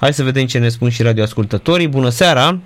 [0.00, 1.88] Hai să vedem ce ne spun și radioascultătorii.
[1.88, 2.58] Bună seara!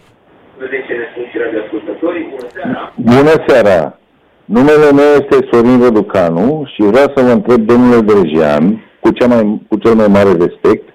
[2.94, 3.98] Bună seara!
[4.44, 9.60] Numele meu este Sorin Răducanu și vreau să vă întreb, domnule Brejean, cu, cea mai,
[9.68, 10.88] cu cel mai mare respect,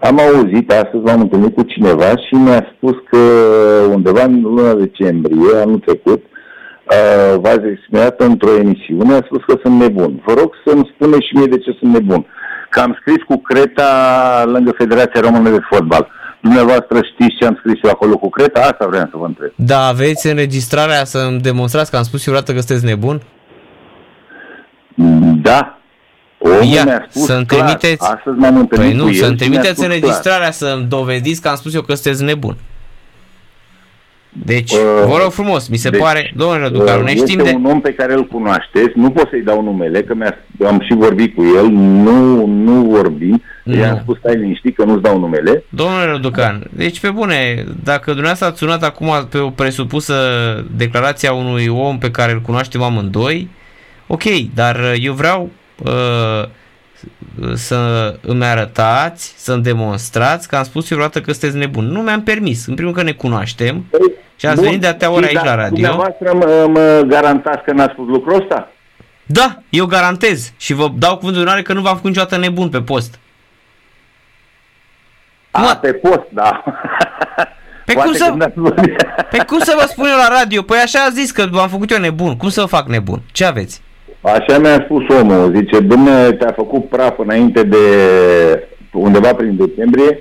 [0.00, 3.18] am auzit, astăzi m-am întâlnit cu cineva și mi-a spus că
[3.90, 9.80] undeva în luna decembrie, anul trecut, uh, v-ați exprimat într-o emisiune, a spus că sunt
[9.80, 10.22] nebun.
[10.26, 12.26] Vă rog să-mi spuneți și mie de ce sunt nebun.
[12.74, 13.88] Că am scris cu creta
[14.46, 16.08] lângă Federația Română de Fotbal.
[16.40, 18.60] Dumneavoastră știți ce am scris eu acolo cu creta?
[18.60, 19.50] Asta vreau să vă întreb.
[19.54, 23.22] Da, aveți înregistrarea să-mi demonstrați că am spus eu vreodată că sunteți nebun?
[25.42, 25.78] Da.
[26.38, 27.60] Omul Ia, mi-a spus să-mi clar.
[27.60, 30.84] trimiteți- Astăzi m-am întâlnit Păi nu, cu el să-mi și mi-a trimiteți spus înregistrarea să-mi
[30.84, 32.56] dovediți că am spus eu că sunteți nebun.
[34.42, 36.70] Deci, Uh, vă rog frumos, mi se deci, pare, domnule clar.
[36.70, 37.52] Răducanu, ne este știm de...
[37.54, 40.94] un om pe care îl cunoașteți, nu pot să-i dau numele, că mi-a, am și
[40.94, 43.76] vorbit cu el, nu, nu vorbim, Nu.
[43.76, 45.64] i-am spus stai liniștit că nu-ți dau numele.
[45.68, 50.14] Domnule Răducan, deci pe bune, dacă dumneavoastră ați sunat acum pe o presupusă
[50.76, 53.48] declarație a unui om pe care îl cunoaștem amândoi,
[54.06, 54.22] ok,
[54.54, 55.50] dar eu vreau
[55.84, 56.48] uh,
[57.54, 61.84] să îmi arătați, să-mi demonstrați că am spus eu vreodată că sunteți nebun.
[61.84, 62.66] Nu mi-am permis.
[62.66, 63.84] În primul rând că ne cunoaștem
[64.36, 65.74] și ați Bun, venit de atâtea ori și aici da, la radio.
[65.74, 68.68] Dumneavoastră mă, mă garantați că n-ați spus lucrul ăsta?
[69.26, 72.68] Da, eu garantez și vă dau cuvântul de onoare că nu v-am făcut niciodată nebun
[72.68, 73.18] pe post.
[75.50, 76.62] A, Mă- pe post, da.
[77.84, 79.02] Pe Poate cum să- când ați vorbit.
[79.30, 80.62] Pe cum să vă spun eu la radio?
[80.62, 82.36] Păi așa a zis că v-am făcut eu nebun.
[82.36, 83.22] Cum să vă fac nebun?
[83.32, 83.82] Ce aveți?
[84.24, 87.78] Așa mi-a spus omul, zice, domne, te-a făcut praf înainte de
[88.92, 90.18] undeva prin decembrie,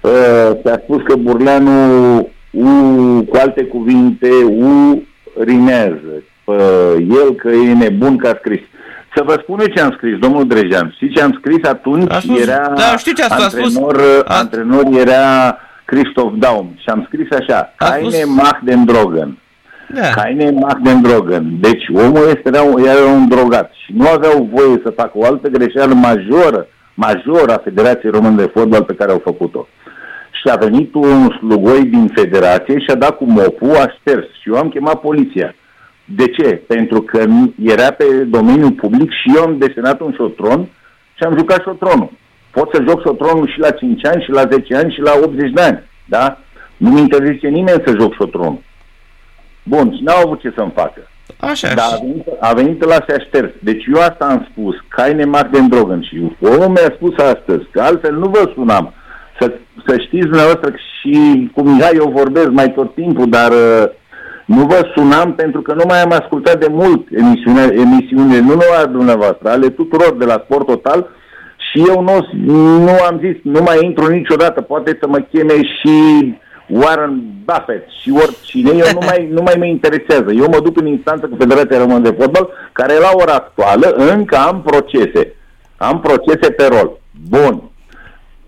[0.00, 2.16] uh, te-a spus că Burleanu,
[2.50, 2.66] u,
[3.28, 5.02] cu alte cuvinte, u
[5.44, 8.60] rinează, uh, el că e nebun că a scris.
[9.16, 10.92] Să vă spun eu ce am scris, domnul Drejan.
[10.94, 12.12] Știți ce am scris atunci?
[12.12, 16.34] A spus- era da, știu ce a spus, a spus- antrenor, a- antrenor era Christoph
[16.38, 19.38] Daum și am scris așa, A spus- Heine Macht den Drogen.
[19.88, 20.06] Da.
[20.16, 21.44] Haine Magden Drogan.
[21.60, 25.24] Deci omul este, era, un- era un drogat și nu aveau voie să facă o
[25.24, 29.66] altă greșeală majoră, majoră a Federației Române de Fotbal pe care au făcut-o.
[30.30, 34.48] Și a venit un slugoi din federație și a dat cu mopul, a șters și
[34.48, 35.54] eu am chemat poliția.
[36.04, 36.62] De ce?
[36.66, 40.66] Pentru că nu- era pe domeniul public și eu am desenat un șotron
[41.14, 42.10] și am jucat șotronul.
[42.50, 45.50] Pot să joc șotronul și la 5 ani, și la 10 ani, și la 80
[45.52, 45.82] de ani.
[46.04, 46.38] Da?
[46.76, 48.58] Nu mi interzice nimeni să joc șotronul.
[49.64, 51.08] Bun, și n-au avut ce să-mi facă.
[51.40, 51.74] Așa.
[51.74, 53.50] Dar a venit, a venit la să șters.
[53.60, 58.14] Deci eu asta am spus, Caine Marden Drogan și omul mi-a spus astăzi, că altfel
[58.14, 58.92] nu vă sunam.
[59.40, 59.52] Să,
[59.86, 63.84] să știți dumneavoastră că și cu Mihai eu vorbesc mai tot timpul, dar uh,
[64.44, 68.82] nu vă sunam pentru că nu mai am ascultat de mult emisiune, emisiune nu numai
[68.82, 71.08] a dumneavoastră, ale tuturor de la Sport Total
[71.70, 72.26] și eu nu,
[72.78, 75.94] nu am zis, nu mai intru niciodată, poate să mă cheme și
[76.80, 80.32] Warren Buffett și oricine, eu nu mai, nu mai mă interesează.
[80.32, 84.36] Eu mă duc în instanță cu Federația Română de Fotbal, care la ora actuală încă
[84.36, 85.34] am procese.
[85.76, 87.00] Am procese pe rol.
[87.28, 87.62] Bun.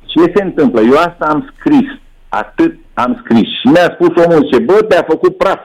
[0.04, 0.81] Ce se întâmplă?
[0.81, 1.88] Eu asta am scris.
[2.28, 3.48] Atât am scris.
[3.60, 5.60] Și mi-a spus omul ce, bă, te-a făcut praf.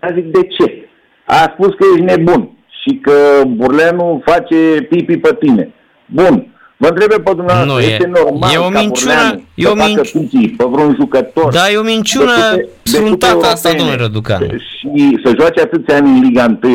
[0.00, 0.88] A zic, de ce?
[1.24, 2.50] A spus că ești nebun
[2.82, 3.12] și că
[3.46, 5.74] Burleanu face pipi pe tine.
[6.06, 6.55] Bun.
[6.76, 9.68] Vă întreb pe dumneavoastră, Nu, e- este normal e o ca minciună- Burleanu e o
[9.68, 11.52] să facă minci- pipi pe vreun jucător?
[11.52, 14.46] Da, e o minciună de cupe- de sfruntată cupe asta, europene domnule Răducanu.
[14.46, 16.70] Și să joace atâția ani în Liga 1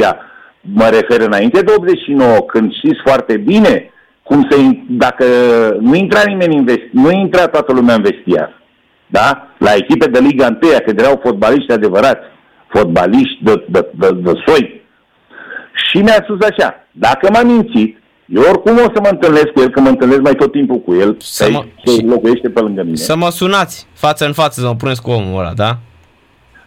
[0.61, 3.91] mă refer înainte de 89, când știți foarte bine
[4.23, 4.57] cum să,
[4.89, 5.25] dacă
[5.79, 8.61] nu intra nimeni în vestiar, nu intra toată lumea în vestiar,
[9.07, 9.47] da?
[9.57, 12.21] La echipe de Liga 1, când erau fotbaliști adevărați,
[12.67, 14.81] fotbaliști de, de, de, de soi.
[15.89, 18.00] Și mi-a spus așa, dacă m-a mințit,
[18.33, 20.93] eu oricum o să mă întâlnesc cu el, că mă întâlnesc mai tot timpul cu
[20.95, 21.91] el, Să să mă- mă...
[22.13, 22.95] locuiește pe lângă mine.
[22.95, 25.77] Să mă sunați față în față să mă puneți cu omul ăla, da?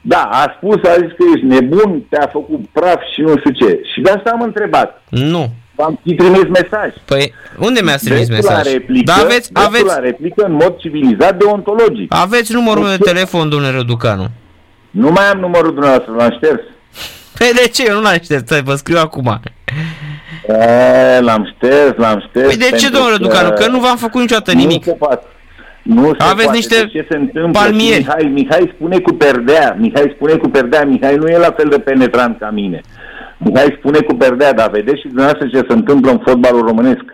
[0.00, 3.80] Da, a spus, a zis că ești nebun, te-a făcut praf și nu știu ce.
[3.94, 5.02] Și de asta am întrebat.
[5.08, 5.50] Nu.
[5.74, 6.92] V-am fi trimis mesaj.
[7.04, 8.64] Păi, unde mi-ați trimis Dreptul mesaj?
[8.66, 12.14] La replică, Da, aveți, dreptul aveți, la replică în mod civilizat deontologic.
[12.14, 14.26] aveți numărul de telefon, domnule Răducanu.
[14.90, 16.60] Nu mai am numărul dumneavoastră, l-am șters.
[17.38, 17.84] Păi de ce?
[17.88, 19.40] Eu nu l-am șters, stai, vă scriu acum.
[20.48, 22.46] E, l-am șters, l-am șters.
[22.46, 23.50] Păi de ce, pentru domnule Răducanu?
[23.50, 24.84] Că nu v-am făcut niciodată nimic.
[24.84, 25.26] Nu se poate.
[25.82, 26.56] Nu se Aveți poate.
[26.56, 27.60] niște De ce se întâmplă?
[27.60, 27.98] palmieri.
[28.06, 29.76] Mihai, Mihai spune cu perdea.
[29.78, 30.84] Mihai spune cu perdea.
[30.84, 32.80] Mihai nu e la fel de penetrant ca mine.
[33.38, 37.04] Mihai spune cu perdea, dar vedeți și dumneavoastră ce se întâmplă în fotbalul românesc.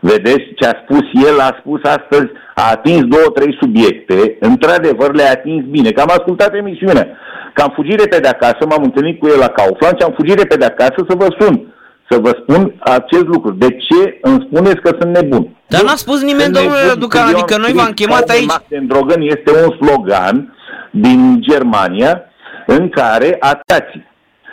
[0.00, 5.30] Vedeți ce a spus el, a spus astăzi, a atins două, trei subiecte, într-adevăr le-a
[5.30, 7.06] atins bine, că am ascultat emisiunea,
[7.54, 10.64] că am fugit repede acasă, m-am întâlnit cu el la Kaufland și am fugit repede
[10.64, 11.74] acasă să vă sun,
[12.10, 13.50] să vă spun acest lucru.
[13.50, 15.56] De ce îmi spuneți că sunt nebun?
[15.66, 18.52] Dar n-a spus nimeni, domnule Răducan, adică noi v-am chemat aici.
[18.82, 20.56] Drogăn este un slogan
[20.90, 22.22] din Germania
[22.66, 24.06] în care atații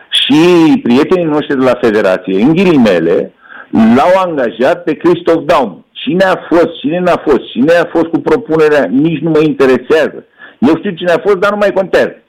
[0.10, 0.40] și
[0.84, 3.34] prietenii noștri de la Federație, în ghilimele,
[3.70, 5.86] l-au angajat pe Christoph Daum.
[5.92, 10.26] Cine a fost, cine n-a fost, cine a fost cu propunerea, nici nu mă interesează.
[10.60, 12.23] Eu știu cine a fost, dar nu mai contează.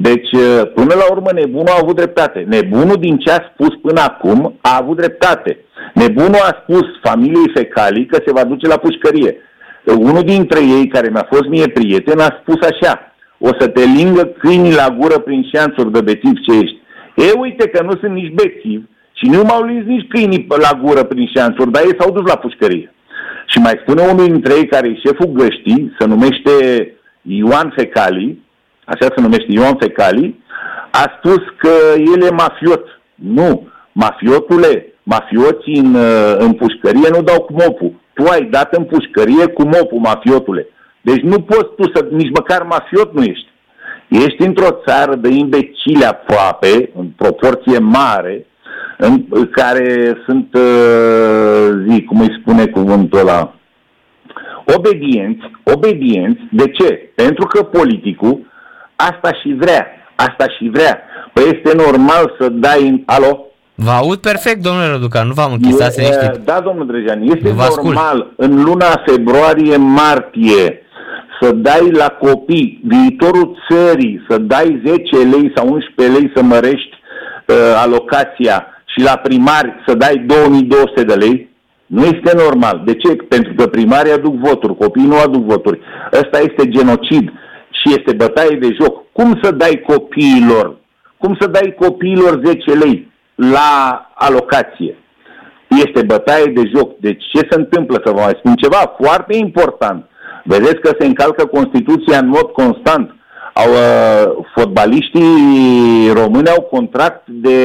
[0.00, 2.44] Deci, uh, până la urmă, nebunul a avut dreptate.
[2.48, 5.58] Nebunul, din ce a spus până acum, a avut dreptate.
[5.94, 9.36] Nebunul a spus familiei fecalii că se va duce la pușcărie.
[9.84, 14.24] Unul dintre ei, care mi-a fost mie prieten, a spus așa, o să te lingă
[14.24, 16.80] câinii la gură prin șanțuri de bețiv ce ești.
[17.16, 21.02] E, uite că nu sunt nici bețiv și nu m-au lins nici câinii la gură
[21.02, 22.94] prin șanțuri, dar ei s-au dus la pușcărie.
[23.46, 26.52] Și mai spune unul dintre ei, care e șeful găștii, se numește
[27.22, 28.38] Ioan Fecali,
[28.92, 30.40] așa se numește Ioan Fecali,
[30.90, 31.72] a spus că
[32.14, 33.00] el e mafiot.
[33.14, 35.96] Nu, mafiotule, mafioții în,
[36.38, 37.92] în pușcărie nu dau cu mopul.
[38.12, 40.66] Tu ai dat în pușcărie cu mopul, mafiotule.
[41.00, 43.48] Deci nu poți tu să, nici măcar mafiot nu ești.
[44.08, 48.46] Ești într-o țară de imbecile aproape, în proporție mare,
[48.96, 53.54] în care sunt, uh, zi, cum îi spune cuvântul ăla,
[54.76, 57.10] obedienți, obedienți, de ce?
[57.14, 58.47] Pentru că politicul
[59.06, 61.02] asta și vrea, asta și vrea.
[61.32, 63.02] Păi este normal să dai în...
[63.06, 63.46] Alo?
[63.74, 66.44] Vă aud perfect, domnule Răducan, nu v-am închis, stați liniștit.
[66.44, 67.98] Da, domnul Drejan, este normal ascult.
[68.36, 70.82] în luna februarie-martie
[71.40, 76.94] să dai la copii viitorul țării, să dai 10 lei sau 11 lei să mărești
[77.46, 81.48] uh, alocația și la primari să dai 2200 de lei,
[81.86, 82.82] nu este normal.
[82.84, 83.08] De ce?
[83.14, 85.80] Pentru că primarii aduc voturi, copiii nu aduc voturi.
[86.12, 87.32] Ăsta este genocid
[87.88, 89.12] și este bătaie de joc.
[89.12, 90.76] Cum să dai copiilor?
[91.18, 94.96] Cum să dai copiilor 10 lei la alocație?
[95.68, 96.98] Este bătaie de joc.
[96.98, 98.02] Deci ce se întâmplă?
[98.04, 100.04] Să vă mai spun ceva foarte important.
[100.44, 103.14] Vedeți că se încalcă Constituția în mod constant.
[103.54, 107.58] Au, uh, fotbaliștii români au contract de...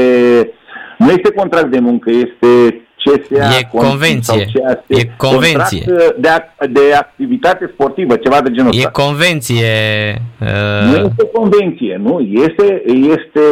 [0.97, 3.57] Nu este contract de muncă, este CSA.
[3.57, 4.45] E convenție.
[4.53, 5.85] CAS, e convenție.
[6.17, 6.29] De,
[6.69, 8.88] de activitate sportivă, ceva de genul ăsta.
[8.88, 9.71] E convenție.
[10.41, 10.47] Uh...
[10.85, 12.19] Nu este convenție, nu.
[12.31, 13.45] Este, este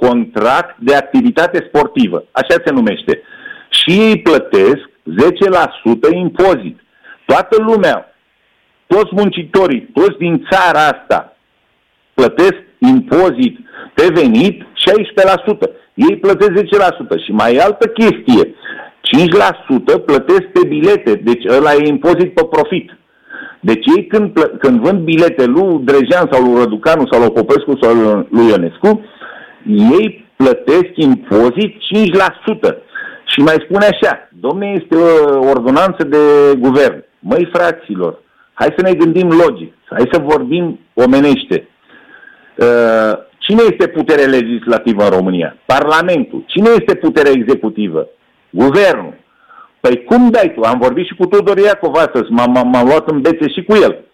[0.00, 2.24] contract de activitate sportivă.
[2.30, 3.22] Așa se numește.
[3.68, 4.90] Și ei plătesc
[6.12, 6.80] 10% impozit.
[7.26, 8.14] Toată lumea,
[8.86, 11.36] toți muncitorii, toți din țara asta
[12.14, 13.58] plătesc impozit
[13.94, 15.70] pe venit 16%.
[15.94, 16.54] Ei plătesc 10%
[17.24, 18.54] și mai e altă chestie.
[19.02, 22.96] 5% plătesc pe bilete, deci ăla e impozit pe profit.
[23.60, 27.78] Deci ei când, plă- când vând bilete lui Drejean sau lui Răducanu sau lui Popescu
[27.80, 27.94] sau
[28.30, 29.04] lui Ionescu,
[29.66, 32.76] ei plătesc impozit 5%.
[33.24, 36.18] Și mai spune așa, domne, este o ordonanță de
[36.58, 37.04] guvern.
[37.18, 38.18] Măi, fraților,
[38.52, 41.68] hai să ne gândim logic, hai să vorbim omenește.
[42.56, 43.12] Uh,
[43.44, 45.56] cine este puterea legislativă în România?
[45.66, 46.44] Parlamentul.
[46.46, 48.08] Cine este puterea executivă?
[48.50, 49.14] Guvernul.
[49.80, 50.60] Păi cum dai tu?
[50.60, 54.04] Am vorbit și cu Tudor Iacov astăzi, m-am, m-am luat în bețe și cu el.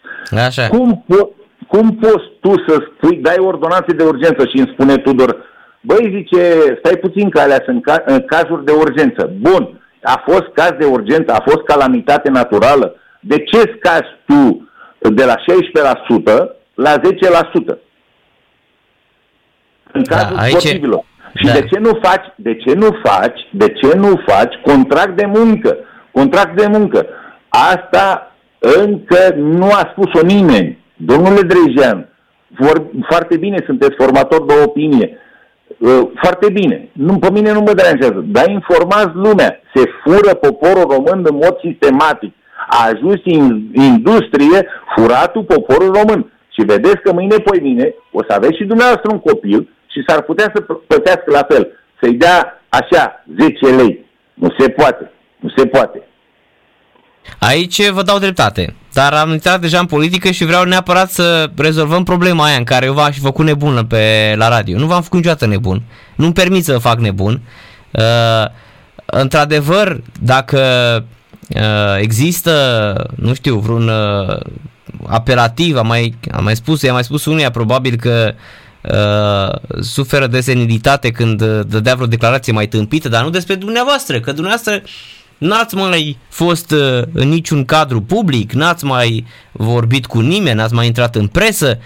[0.47, 0.67] Așa.
[0.69, 1.31] Cum, po-
[1.67, 5.37] cum poți tu să spui, dai ordonanțe de urgență și îmi spune Tudor,
[5.81, 6.43] băi, zice,
[6.79, 9.31] stai puțin că alea sunt ca, în cazuri de urgență.
[9.41, 12.95] Bun, a fost caz de urgență, a fost calamitate naturală.
[13.21, 14.69] De ce scazi tu
[15.11, 17.79] de la 16% la 10%?
[19.99, 20.51] În da, cazul aici...
[20.51, 21.05] sportivilor.
[21.35, 21.53] Și da.
[21.53, 25.77] de ce nu faci, de ce nu faci, de ce nu faci contract de muncă?
[26.11, 27.07] Contract de muncă.
[27.49, 30.79] Asta încă nu a spus-o nimeni.
[30.97, 32.09] Domnule Drejean,
[32.59, 35.19] vor, foarte bine, sunteți formator de opinie.
[35.79, 36.89] Uh, foarte bine.
[36.93, 38.25] Nu, pe mine nu mă deranjează.
[38.27, 39.61] Dar informați lumea.
[39.75, 42.35] Se fură poporul român în mod sistematic.
[42.69, 46.33] A ajuns în industrie furatul poporul român.
[46.49, 50.23] Și vedeți că mâine, poi mine, o să aveți și dumneavoastră un copil și s-ar
[50.23, 51.69] putea să plătească la fel.
[52.01, 54.07] Să-i dea așa 10 lei.
[54.35, 55.11] Nu se poate.
[55.41, 56.03] Nu se poate.
[57.39, 62.03] Aici vă dau dreptate, dar am intrat deja în politică și vreau neapărat să rezolvăm
[62.03, 64.79] problema aia în care eu v-am și făcut nebună pe, la radio.
[64.79, 65.83] Nu v-am făcut niciodată nebun.
[66.17, 67.41] Nu-mi permit să fac nebun.
[67.91, 68.47] Uh,
[69.05, 70.59] într-adevăr, dacă
[71.55, 72.53] uh, există,
[73.17, 74.41] nu știu, vreun uh,
[75.07, 78.41] apelativ, am mai, am mai spus, i-am mai spus unuia probabil că uh,
[78.93, 84.21] uh, suferă de senilitate când uh, dădea vreo declarație mai tâmpită, dar nu despre dumneavoastră,
[84.21, 84.83] că dumneavoastră
[85.39, 90.87] n-ați mai fost uh, în niciun cadru public, n-ați mai vorbit cu nimeni, n-ați mai
[90.87, 91.79] intrat în presă.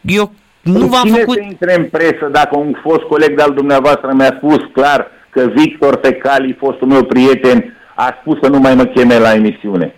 [0.00, 1.36] Eu nu v-am Cine făcut...
[1.36, 5.98] să intre în presă dacă un fost coleg de-al dumneavoastră mi-a spus clar că Victor
[6.02, 9.94] Fecali, fostul meu prieten, a spus să nu mai mă cheme la emisiune.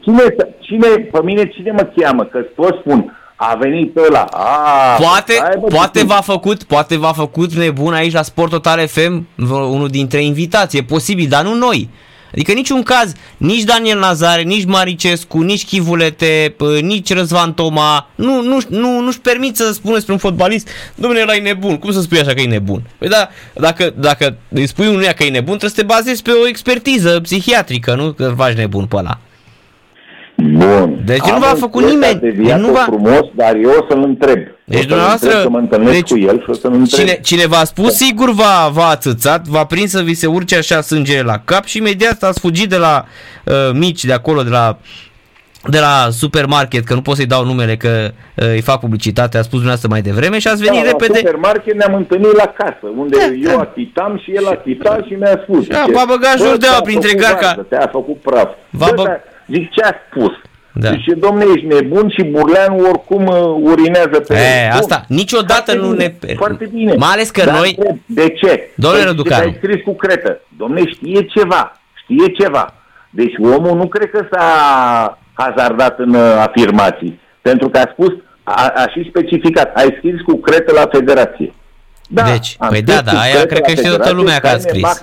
[0.00, 0.22] Cine,
[0.58, 2.24] cine, pe mine cine mă cheamă?
[2.24, 4.24] Că toți spun, a venit ăla.
[4.24, 9.26] A, poate, bă, poate v-a făcut, poate v-a făcut nebun aici la Sport Total FM,
[9.48, 11.88] unul dintre invitați, e posibil, dar nu noi.
[12.32, 18.58] Adică niciun caz, nici Daniel Nazare, nici Maricescu, nici Chivulete, nici Răzvan Toma, nu, nu,
[18.68, 21.78] nu, nu-și permit să spună despre un fotbalist, domnule, ăla e nebun.
[21.78, 22.82] Cum să spui așa că e nebun?
[22.98, 26.30] Păi da, dacă, dacă îi spui unuia că e nebun, trebuie să te bazezi pe
[26.30, 29.18] o expertiză psihiatrică, nu că faci nebun pe ăla.
[30.42, 31.02] Bun.
[31.04, 32.20] Deci Am nu v-a făcut nimeni.
[32.20, 32.84] Deci nu va...
[32.86, 34.38] frumos, dar eu o să-l întreb.
[34.64, 36.98] Deci dumneavoastră, să mă întâlnesc deci, cu el și o să-l întreb.
[36.98, 40.80] Cine, cine v-a spus, sigur v-a, v-a atâțat, v-a prins să vi se urce așa
[40.80, 43.04] sângele la cap și imediat ați fugit de la
[43.44, 44.78] uh, mici, de acolo, de la
[45.64, 49.42] de la supermarket, că nu pot să-i dau numele că uh, îi fac publicitate, a
[49.42, 51.12] spus dumneavoastră mai devreme și ați venit da, repede.
[51.12, 53.60] La supermarket ne-am întâlnit la casă, unde da, eu da.
[53.60, 55.66] achitam și el achita și mi-a spus.
[55.66, 57.66] Da, v-a băgat jur de printre garca.
[57.68, 58.50] Te-a făcut praf.
[58.70, 59.20] V-a bă...
[59.48, 60.32] Zic, ce a spus?
[60.72, 60.90] Da.
[60.90, 64.78] Zice, domne, ești nebun și Burleanu oricum uh, urinează pe e, el.
[64.78, 66.34] asta, niciodată Foarte nu bine, ne...
[66.34, 66.94] Foarte bine.
[66.94, 67.78] Mai ales că Dar noi...
[68.06, 68.70] De ce?
[68.74, 69.42] Domnule păi, Răducanu.
[69.42, 70.40] ai scris cu cretă.
[70.56, 71.80] Domne, știe ceva.
[72.02, 72.74] Știe ceva.
[73.10, 77.20] Deci omul nu cred că s-a hazardat în uh, afirmații.
[77.42, 78.12] Pentru că a spus,
[78.42, 81.54] a, a și specificat, ai scris cu cretă la federație.
[82.08, 85.02] Da, deci, păi da, da, aia cred că știe toată lumea că a scris.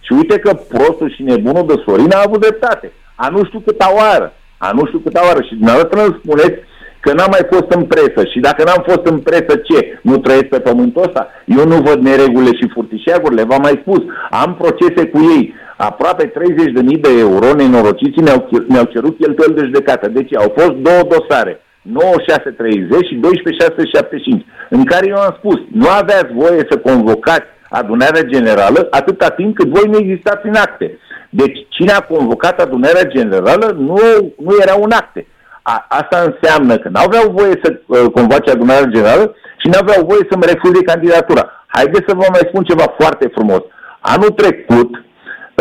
[0.00, 2.92] Și uite că prostul și nebunul de Sorin a avut dreptate.
[3.14, 4.32] A nu știu câta oară
[4.66, 6.58] a nu știu câta oară și dumneavoastră îmi spuneți
[7.04, 9.78] că n-am mai fost în presă și dacă n-am fost în presă, ce?
[10.08, 11.22] Nu trăiesc pe pământul ăsta?
[11.58, 14.02] Eu nu văd neregulile și furtișeagurile, v-am mai spus.
[14.30, 15.54] Am procese cu ei.
[15.76, 20.08] Aproape 30.000 de euro nenorociții mi-au, mi-au cerut cheltuieli de judecată.
[20.08, 21.60] Deci au fost două dosare.
[21.82, 28.86] 9630 și 12675, în care eu am spus, nu aveați voie să convocați adunarea generală
[28.90, 30.98] atâta timp cât voi nu existați în acte.
[31.40, 33.98] Deci cine a convocat adunarea generală nu,
[34.46, 35.26] nu era un acte.
[35.62, 40.48] A, asta înseamnă că n-aveau voie să uh, convoace adunarea generală și n-aveau voie să-mi
[40.52, 41.42] refuze candidatura.
[41.66, 43.62] Haideți să vă mai spun ceva foarte frumos.
[44.00, 44.90] Anul trecut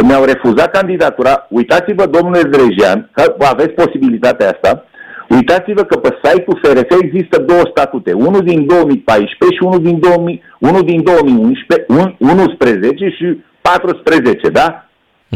[0.02, 1.48] mi-au refuzat candidatura.
[1.50, 4.86] Uitați-vă, domnule Drejean, că aveți posibilitatea asta.
[5.30, 10.42] Uitați-vă că pe site-ul FRF există două statute, unul din 2014 și unul din, 2000,
[10.60, 14.88] unul din 2011, un, 11 și 14, da?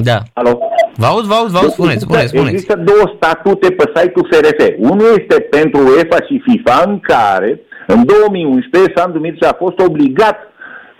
[0.03, 0.17] Da.
[0.33, 0.59] Alo?
[0.95, 2.53] Vă aud, vă aud, vă aud, spuneți, spuneți, spuneți.
[2.53, 4.73] Există două statute pe site-ul FRF.
[4.77, 10.37] Unul este pentru UEFA și FIFA, în care, în 2011, Sandu Mircea a fost obligat,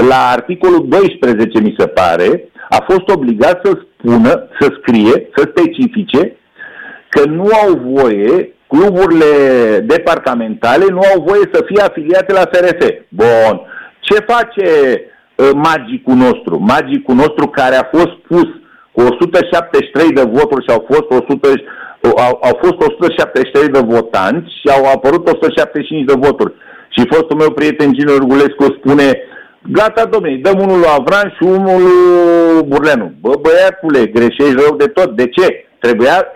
[0.09, 6.35] la articolul 12, mi se pare, a fost obligat să spună, să scrie, să specifice
[7.09, 9.25] că nu au voie cluburile
[9.85, 12.89] departamentale nu au voie să fie afiliate la FRF.
[13.09, 13.61] Bun.
[13.99, 15.01] Ce face
[15.35, 16.59] uh, magicul nostru?
[16.59, 18.47] Magicul nostru care a fost pus
[18.97, 21.47] cu 173 de voturi și au fost 100,
[22.01, 26.53] au, au fost 173 de votanți și au apărut 175 de voturi.
[26.89, 29.21] Și fostul meu prieten Gino Urgulescu spune
[29.61, 33.11] Gata, domnule, dăm unul lui Avran și unul lui Burlenu.
[33.21, 35.15] Bă, băiatule, greșești rău de tot.
[35.15, 35.65] De ce?
[35.79, 36.31] Trebuia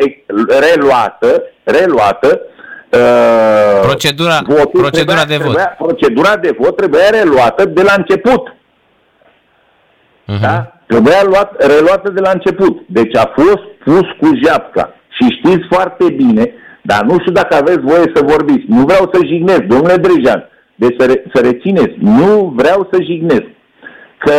[0.65, 2.41] reluată, reluată
[2.89, 4.41] uh, procedura,
[4.71, 5.53] procedura trebuia, de vot.
[5.53, 8.55] Trebuia, procedura de vot trebuia reluată de la început.
[10.31, 10.41] Uh-huh.
[10.41, 10.80] Da?
[10.91, 12.75] Trebuia luat, reluată de la început.
[12.87, 14.85] Deci a fost pus cu japca.
[15.15, 16.45] Și știți foarte bine,
[16.81, 18.65] dar nu știu dacă aveți voie să vorbiți.
[18.67, 20.41] Nu vreau să jignesc, domnule Drejan.
[20.75, 23.47] Deci să, re, să rețineți, nu vreau să jignesc.
[24.17, 24.35] Că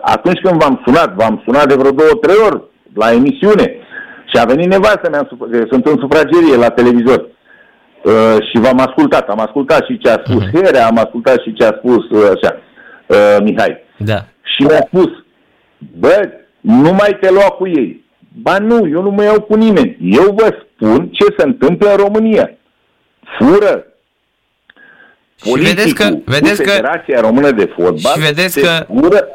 [0.00, 2.62] atunci când v-am sunat, v-am sunat de vreo două, trei ori
[2.94, 3.66] la emisiune
[4.30, 5.28] și a venit nevastă mea,
[5.70, 7.20] sunt în sufragerie la televizor.
[8.04, 10.52] Uh, și v-am ascultat, am ascultat și ce a spus uh-huh.
[10.54, 12.56] Herea, am ascultat și ce a spus uh, așa,
[13.06, 13.84] uh, Mihai.
[13.96, 14.18] Da.
[14.42, 15.10] Și mi-a spus,
[15.98, 18.04] bă, nu mai te lua cu ei.
[18.42, 19.96] Ba nu, eu nu mă iau cu nimeni.
[20.00, 22.50] Eu vă spun ce se întâmplă în România.
[23.38, 23.84] Fură.
[25.44, 29.28] Și vedeți că, vedeți că Federația Română de Fotbal și vedeți se, că, fură,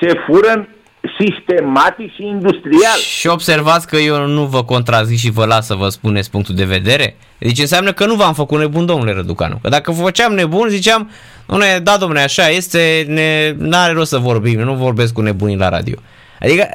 [0.00, 0.68] se fură
[1.18, 2.98] sistematic și industrial.
[2.98, 6.64] Și observați că eu nu vă contrazic și vă las să vă spuneți punctul de
[6.64, 7.16] vedere.
[7.38, 9.58] Deci înseamnă că nu v-am făcut nebun, domnule Răducanu.
[9.62, 11.10] Că dacă vă făceam nebun, ziceam,
[11.46, 15.68] domnule, da, domnule, așa este, ne, n-are rost să vorbim, nu vorbesc cu nebunii la
[15.68, 15.96] radio.
[16.40, 16.68] Adică,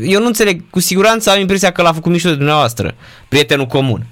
[0.00, 2.94] eu nu înțeleg, cu siguranță am impresia că l-a făcut mișto de dumneavoastră,
[3.28, 4.06] prietenul comun.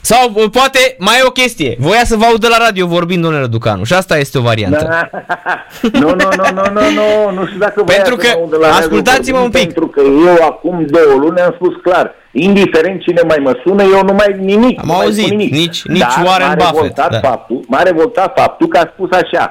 [0.00, 1.76] Sau poate mai e o chestie.
[1.78, 3.84] Voia să vă audă la radio vorbind, domnule Răducanu.
[3.84, 4.86] Și asta este o variantă.
[4.88, 5.10] Da.
[6.00, 9.50] nu, nu, nu, nu, nu, nu, nu știu dacă Pentru că, să la ascultați-mă un
[9.50, 9.62] pic.
[9.62, 14.02] Pentru că eu acum două luni am spus clar, indiferent cine mai mă sună, eu
[14.02, 14.80] nu mai nimic.
[14.82, 15.52] Am auzit, nimic.
[15.52, 16.94] nici, nici Dar Warren Buffett.
[16.94, 17.46] Da.
[17.66, 19.50] M-a revoltat faptul că a spus așa,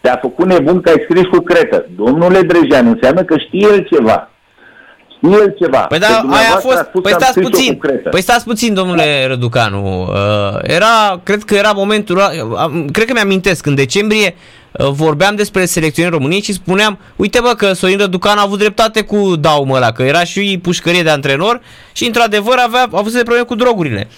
[0.00, 1.86] te-a făcut nebun că ai scris cu cretă.
[1.96, 4.30] Domnule Drejean, înseamnă că știe el ceva.
[5.22, 5.78] Știe el ceva.
[5.78, 10.02] Păi da, aia a fost, păi stați puțin, păi stați puțin, domnule Răducanu.
[10.02, 14.34] Uh, era, cred că era momentul, uh, cred că mi-amintesc, în decembrie
[14.72, 19.00] uh, vorbeam despre selecționarea României și spuneam, uite bă că Sorin Răducan a avut dreptate
[19.00, 21.60] cu daumă ăla, că era și pușcărie de antrenor
[21.92, 24.08] și într-adevăr avea, a avut probleme cu drogurile.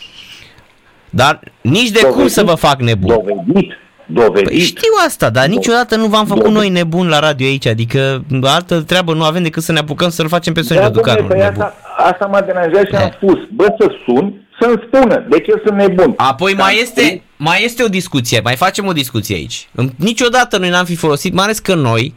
[1.11, 3.15] Dar nici de dovedit, cum să vă fac nebun.
[3.15, 3.73] Dovedit,
[4.13, 4.49] dovedit.
[4.49, 6.61] Păi știu asta, dar niciodată nu v-am făcut dovedit.
[6.61, 10.29] noi nebun la radio aici, adică altă treabă nu avem decât să ne apucăm să-l
[10.29, 13.93] facem pe Sorin da, Răducanu păi asta, asta m-a deranjat și am spus, bă să
[14.05, 16.15] sun, să-mi spună de ce sunt nebun.
[16.17, 19.69] Apoi mai este, mai este o discuție, mai facem o discuție aici.
[19.97, 22.15] Niciodată noi n-am fi folosit, mai ales că noi,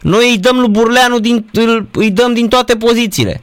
[0.00, 1.46] noi îi dăm lui Burleanu, din,
[1.92, 3.42] îi dăm din toate pozițiile.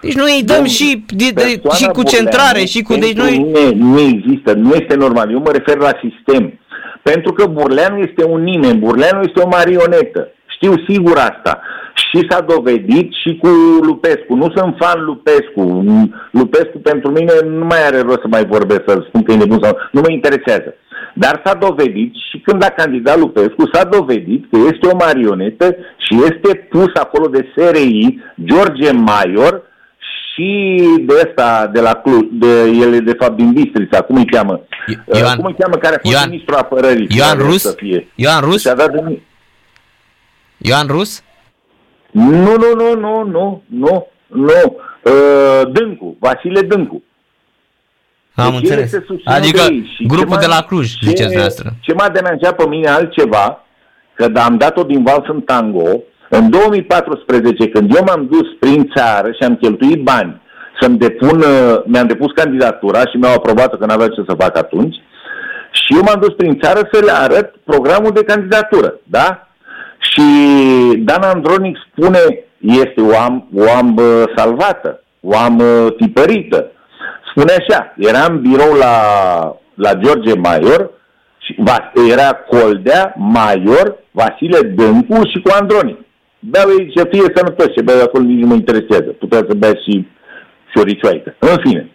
[0.00, 2.94] Deci noi îi dăm și, de, de, și cu centrare și cu...
[2.94, 3.38] Deci noi...
[3.38, 5.30] Nu, nu există, nu este normal.
[5.30, 6.60] Eu mă refer la sistem.
[7.02, 10.32] Pentru că Burleanu este un nimeni, Burleanu este o marionetă.
[10.46, 11.60] Știu sigur asta.
[11.94, 13.48] Și s-a dovedit și cu
[13.82, 14.34] Lupescu.
[14.34, 15.84] Nu sunt fan Lupescu.
[16.30, 19.58] Lupescu pentru mine nu mai are rost să mai vorbesc, să spun că e nebun
[19.62, 20.74] sau nu mă interesează.
[21.14, 26.14] Dar s-a dovedit și când a candidat Lupescu, s-a dovedit că este o marionetă și
[26.14, 29.62] este pus acolo de SRI George Maior,
[30.38, 34.60] și de ăsta, de la Cluj, de, ele de fapt din Bistrița, cum îi cheamă?
[35.18, 37.06] Ioan, cum îi cheamă care a fost Ioan, ministrul apărării?
[37.10, 37.62] Ioan Rus?
[37.62, 38.08] Să fie.
[38.14, 38.60] Ioan Rus?
[38.60, 39.20] Și-a dat de...
[40.56, 41.22] Ioan Rus?
[42.10, 44.76] Nu, nu, nu, nu, nu, nu, nu.
[45.02, 47.02] Uh, Dâncu, Vasile Dâncu.
[48.34, 48.92] Am deci înțeles.
[49.24, 49.62] Adică
[50.06, 51.70] grupul de la Cluj, ce, ziceți noastră.
[51.80, 53.64] Ce m-a deranjat pe mine altceva,
[54.14, 59.28] că am dat-o din vals în tango, în 2014, când eu m-am dus prin țară
[59.30, 60.40] și am cheltuit bani
[60.80, 64.96] să-mi depun, uh, mi-am depus candidatura și mi-au aprobat că n-avea ce să fac atunci,
[65.70, 69.48] și eu m-am dus prin țară să le arăt programul de candidatură, da?
[69.98, 70.22] Și
[70.96, 72.18] Dan Andronic spune,
[72.58, 76.70] este o am, o am uh, salvată, o am uh, tipărită.
[77.30, 78.94] Spune așa, eram birou la,
[79.74, 80.90] la George Maior,
[81.38, 81.56] și,
[82.10, 85.98] era Coldea, Maior, Vasile Dâncu și cu Andronic
[86.38, 89.04] beau ei ce fie sănătos, ce beau acolo nici nu mă interesează.
[89.04, 90.06] Putea să bea și
[90.74, 91.34] șoricioaică.
[91.38, 91.90] În fine.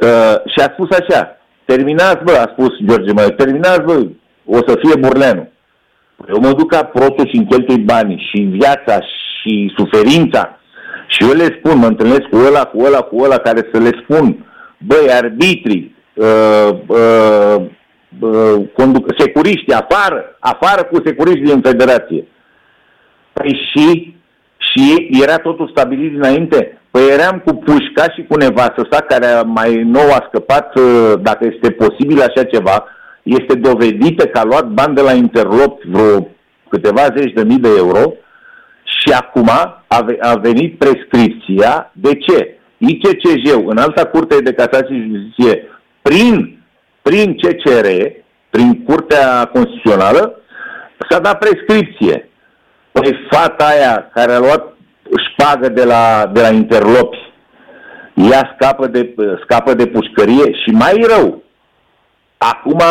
[0.00, 4.06] Uh, și a spus așa, terminați, bă, a spus George Maior, terminați, bă,
[4.44, 5.48] o să fie Burleanu.
[6.28, 10.58] Eu mă duc ca protul și încheltui banii și viața și suferința
[11.08, 13.90] și eu le spun, mă întâlnesc cu ăla, cu ăla, cu ăla care să le
[14.02, 14.46] spun,
[14.78, 17.56] băi, arbitrii, uh, uh,
[18.20, 22.26] uh, conduc, securiști, afară, afară cu securiști din federație.
[23.38, 24.14] Păi și,
[24.58, 26.80] și era totul stabilit dinainte.
[26.90, 31.48] Păi eram cu pușca și cu nevastă sa, care mai nou a scăpat, uh, dacă
[31.52, 32.84] este posibil așa ceva,
[33.22, 36.28] este dovedită că a luat bani de la Interlop vreo
[36.68, 38.12] câteva zeci de mii de euro
[38.84, 39.50] și acum
[40.20, 41.90] a venit prescripția.
[41.92, 42.58] De ce?
[42.78, 45.62] ICCJ-ul, în alta curte de casație și justiție,
[46.02, 46.58] prin,
[47.02, 47.86] prin CCR,
[48.50, 50.40] prin Curtea Constituțională,
[51.08, 52.28] s-a dat prescripție.
[53.00, 54.64] Păi fata aia care a luat
[55.30, 57.32] șpagă de la, de la interlopi,
[58.14, 61.42] ea scapă de, scapă de pușcărie și mai rău,
[62.36, 62.82] acum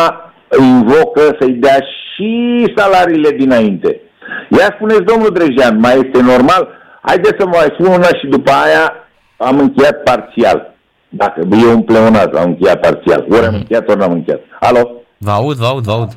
[0.59, 1.79] invocă să-i dea
[2.13, 4.01] și salariile dinainte.
[4.49, 6.67] Ia spuneți, domnul Drejean, mai este normal?
[7.01, 8.93] Haideți să mai spun una și după aia
[9.37, 10.75] am încheiat parțial.
[11.09, 13.25] Dacă e un pleonat, am încheiat parțial.
[13.29, 13.55] Ori am mhm.
[13.55, 14.41] încheiat, ori n-am încheiat.
[14.59, 14.91] Alo?
[15.17, 16.09] Vă aud, vă aud, vă aud.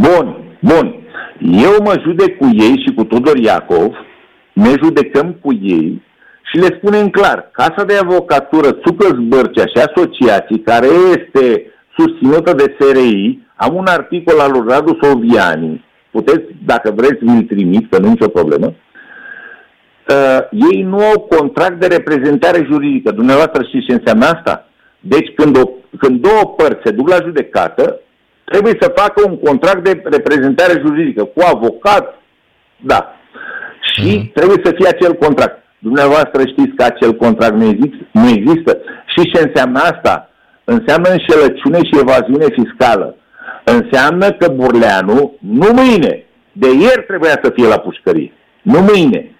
[0.00, 1.03] Bun, bun.
[1.40, 3.94] Eu mă judec cu ei și cu Tudor Iacov,
[4.52, 6.02] ne judecăm cu ei
[6.42, 12.76] și le spunem clar, Casa de Avocatură Țucă Zbărcea și asociații, care este susținută de
[12.78, 18.06] SRI, am un articol al lui Radu Soviani, puteți, dacă vreți, mi-l trimit, că nu
[18.06, 20.38] e nicio problemă, uh,
[20.72, 23.10] ei nu au contract de reprezentare juridică.
[23.10, 24.68] Dumneavoastră știți ce înseamnă asta?
[25.00, 28.00] Deci când, o, când două părți se duc la judecată,
[28.44, 32.22] trebuie să facă un contract de reprezentare juridică cu avocat,
[32.76, 33.16] da.
[33.92, 34.30] Și mm.
[34.34, 35.62] trebuie să fie acel contract.
[35.78, 38.78] Dumneavoastră știți că acel contract nu există, nu există.
[39.06, 40.30] Și ce înseamnă asta?
[40.64, 43.16] Înseamnă înșelăciune și evaziune fiscală.
[43.64, 48.32] Înseamnă că Burleanu, nu mâine, de ieri trebuia să fie la pușcărie.
[48.62, 49.34] Nu mâine.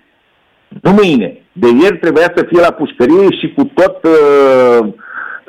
[0.83, 1.39] Nu mâine.
[1.53, 4.87] De ieri trebuia să fie la pușcărie și cu tot uh,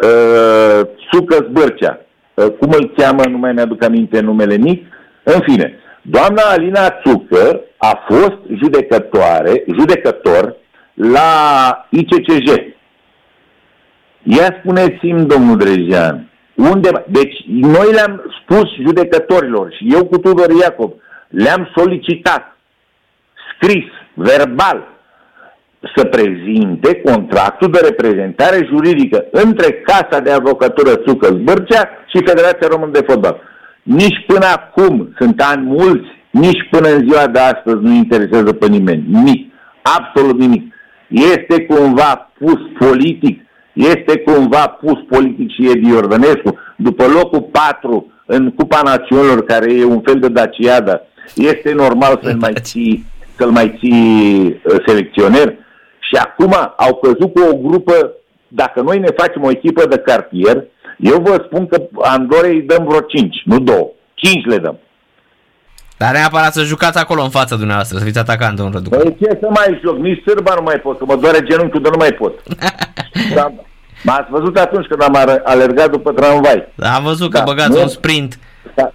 [0.03, 1.99] uh, sucă zbârcea.
[2.36, 4.86] Uh, cum îl cheamă, nu mai mi-aduc aminte numele mic,
[5.24, 5.80] în fine.
[6.02, 10.56] Doamna Alina Țucă a fost judecătoare, judecător
[10.93, 12.54] la ICCJ.
[14.24, 17.06] Ia spuneți-mi, domnul Drejean, unde...
[17.08, 20.93] Deci noi le-am spus judecătorilor și eu cu Tudor Iacob
[21.28, 22.58] le-am solicitat
[23.54, 24.88] scris, verbal,
[25.95, 32.91] să prezinte contractul de reprezentare juridică între Casa de Avocatură Sucă Zbârcea și Federația Română
[32.91, 33.41] de Fotbal.
[33.84, 38.67] Nici până acum, sunt ani mulți, nici până în ziua de astăzi nu interesează pe
[38.67, 39.06] nimeni.
[39.10, 39.54] Nimic.
[39.82, 40.73] Absolut nimic.
[41.08, 43.41] Este cumva pus politic,
[43.73, 46.60] este cumva pus politic și Edi Iordănescu.
[46.78, 51.01] După locul 4 în Cupa Națiunilor, care e un fel de daciadă,
[51.36, 53.06] este normal să-l mai ții,
[53.38, 55.56] să-l mai ții uh, selecționer.
[55.99, 58.12] Și acum au căzut cu o grupă,
[58.47, 60.63] dacă noi ne facem o echipă de cartier,
[60.97, 63.88] eu vă spun că Andorei îi dăm vreo 5, nu 2.
[64.13, 64.79] 5 le dăm.
[65.97, 68.99] Dar neapărat să jucați acolo în fața dumneavoastră, să fiți atacant, domnul Răducan.
[68.99, 69.97] Păi ce să mai joc?
[69.97, 72.34] Nici sârba nu mai pot, că mă doare genunchiul, dar nu mai pot.
[73.36, 73.53] da,
[74.03, 76.67] m-ați văzut atunci când am alergat după tramvai.
[76.75, 77.81] Da, am văzut că da, băgați nu?
[77.81, 78.39] un sprint.
[78.75, 78.89] Da,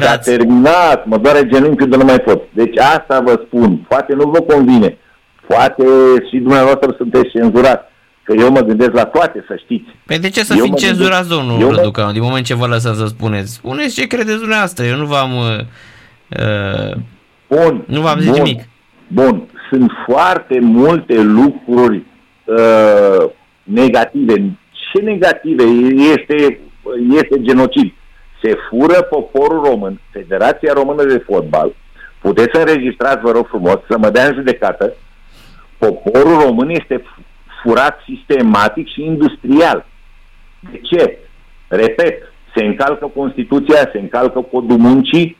[0.00, 2.42] S-a terminat, mă doare genunchiul, dar nu mai pot.
[2.52, 4.98] Deci asta vă spun, poate nu vă convine,
[5.46, 5.84] poate
[6.30, 7.92] și dumneavoastră sunteți cenzurat,
[8.24, 9.88] că eu mă gândesc la toate, să știți.
[10.06, 13.52] Păi de ce să fim cenzurați, domnul Răducan, din moment ce vă lăsați să spuneți?
[13.52, 15.30] Spuneți ce credeți dumneavoastră, eu nu v-am...
[15.30, 16.96] Uh,
[17.48, 18.62] bun, nu v-am zis bun, nimic.
[19.06, 22.02] Bun, sunt foarte multe lucruri
[22.44, 23.30] uh,
[23.62, 24.34] negative.
[24.92, 25.62] Ce negative?
[26.12, 26.60] Este,
[27.10, 27.92] este genocid
[28.44, 31.74] se fură poporul român, Federația Română de Fotbal,
[32.20, 34.92] puteți să înregistrați, vă rog frumos, să mă dea în judecată,
[35.78, 37.02] poporul român este
[37.64, 39.86] furat sistematic și industrial.
[40.70, 41.18] De ce?
[41.68, 42.22] Repet,
[42.54, 45.36] se încalcă Constituția, se încalcă codul muncii,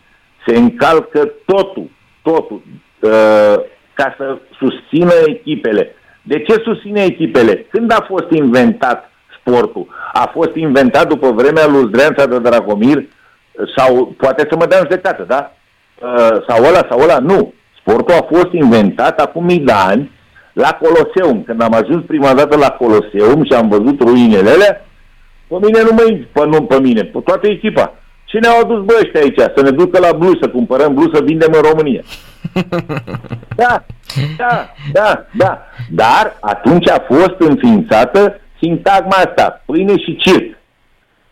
[0.47, 1.91] se încalcă totul,
[2.23, 2.63] totul,
[3.01, 3.55] uh,
[3.95, 5.95] ca să susțină echipele.
[6.23, 7.67] De ce susține echipele?
[7.71, 9.87] Când a fost inventat sportul?
[10.13, 13.05] A fost inventat după vremea lui Zdreanța de Dragomir
[13.77, 15.53] sau poate să mă dea în judecată, da?
[16.01, 17.55] Uh, sau ăla, sau ăla, nu.
[17.81, 20.11] Sportul a fost inventat acum mii de ani
[20.55, 21.43] la Coloseum.
[21.43, 24.85] Când am ajuns prima dată la Coloseum și am văzut ruinele alea,
[25.47, 27.95] pe mine nu mă pe, nu pe mine, pe toată echipa.
[28.25, 29.53] Cine au adus bă ăștia aici?
[29.57, 32.03] Să ne ducă la blu, să cumpărăm blu, să vindem în România.
[33.57, 33.85] Da,
[34.37, 35.67] da, da, da.
[35.91, 40.57] Dar atunci a fost înființată sintagma asta, pâine și circ.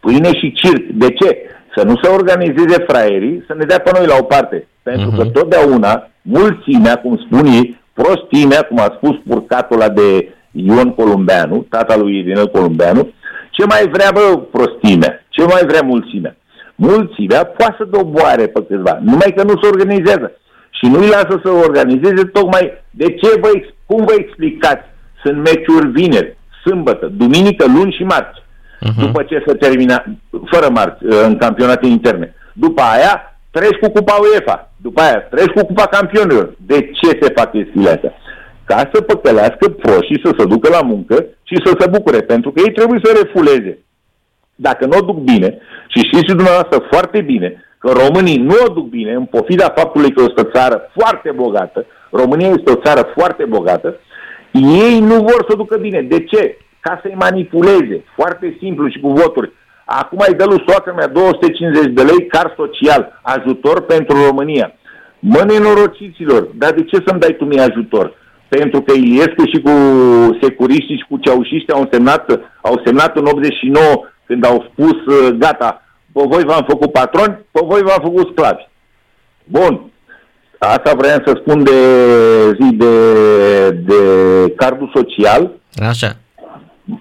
[0.01, 0.87] Pâine și circ.
[0.87, 1.39] De ce?
[1.77, 4.67] Să nu se organizeze fraierii, să ne dea pe noi la o parte.
[4.83, 5.17] Pentru uh-huh.
[5.17, 5.33] că mhm.
[5.33, 11.97] totdeauna mulțimea, cum spun ei, prostimea, cum a spus purcatul ăla de Ion Columbeanu, tata
[11.97, 13.13] lui Irinel Columbeanu,
[13.51, 15.25] ce mai vrea, bă, prostimea?
[15.29, 16.37] Ce mai vrea mulțimea?
[16.75, 20.33] Mulțimea poate să doboare pe câțiva, numai că nu se organizează.
[20.71, 23.51] Și nu-i lasă să organizeze tocmai de ce vă,
[23.87, 24.85] cum vă explicați?
[25.25, 28.41] Sunt meciuri vineri, sâmbătă, duminică, luni și marți.
[28.41, 28.99] Uh-huh.
[28.99, 30.05] După ce se termina,
[30.51, 32.35] fără marți, uh, în campionate interne.
[32.53, 34.57] După aia, treci cu Cupa UEFA.
[34.87, 36.55] După aia, treci cu Cupa Campionilor.
[36.67, 38.15] De ce se fac chestiile astea?
[38.65, 42.63] Ca să păcălească proșii să se ducă la muncă și să se bucure, pentru că
[42.65, 43.79] ei trebuie să refuleze.
[44.55, 48.73] Dacă nu o duc bine, și știți și dumneavoastră foarte bine, că românii nu o
[48.73, 53.13] duc bine, în pofida faptului că este o țară foarte bogată, România este o țară
[53.17, 53.97] foarte bogată,
[54.53, 56.03] ei nu vor să ducă bine.
[56.03, 56.57] De ce?
[56.81, 58.05] Ca să-i manipuleze.
[58.15, 59.53] Foarte simplu și cu voturi.
[60.01, 64.73] Acum ai dă lui soacră mea 250 de lei car social, ajutor pentru România.
[65.19, 68.15] Mă nenorociților, dar de ce să-mi dai tu mie ajutor?
[68.49, 69.71] Pentru că Iliescu și cu
[70.41, 73.85] securiștii și cu ceaușiștii au semnat, au semnat în 89
[74.27, 74.97] când au spus
[75.39, 78.69] gata, pe voi v-am făcut patroni, pe voi v-am făcut sclavi.
[79.45, 79.93] Bun,
[80.65, 81.79] Asta vreau să spun de
[82.61, 82.95] zi de,
[83.71, 84.03] de
[84.57, 85.51] cardul social.
[85.89, 86.17] Așa.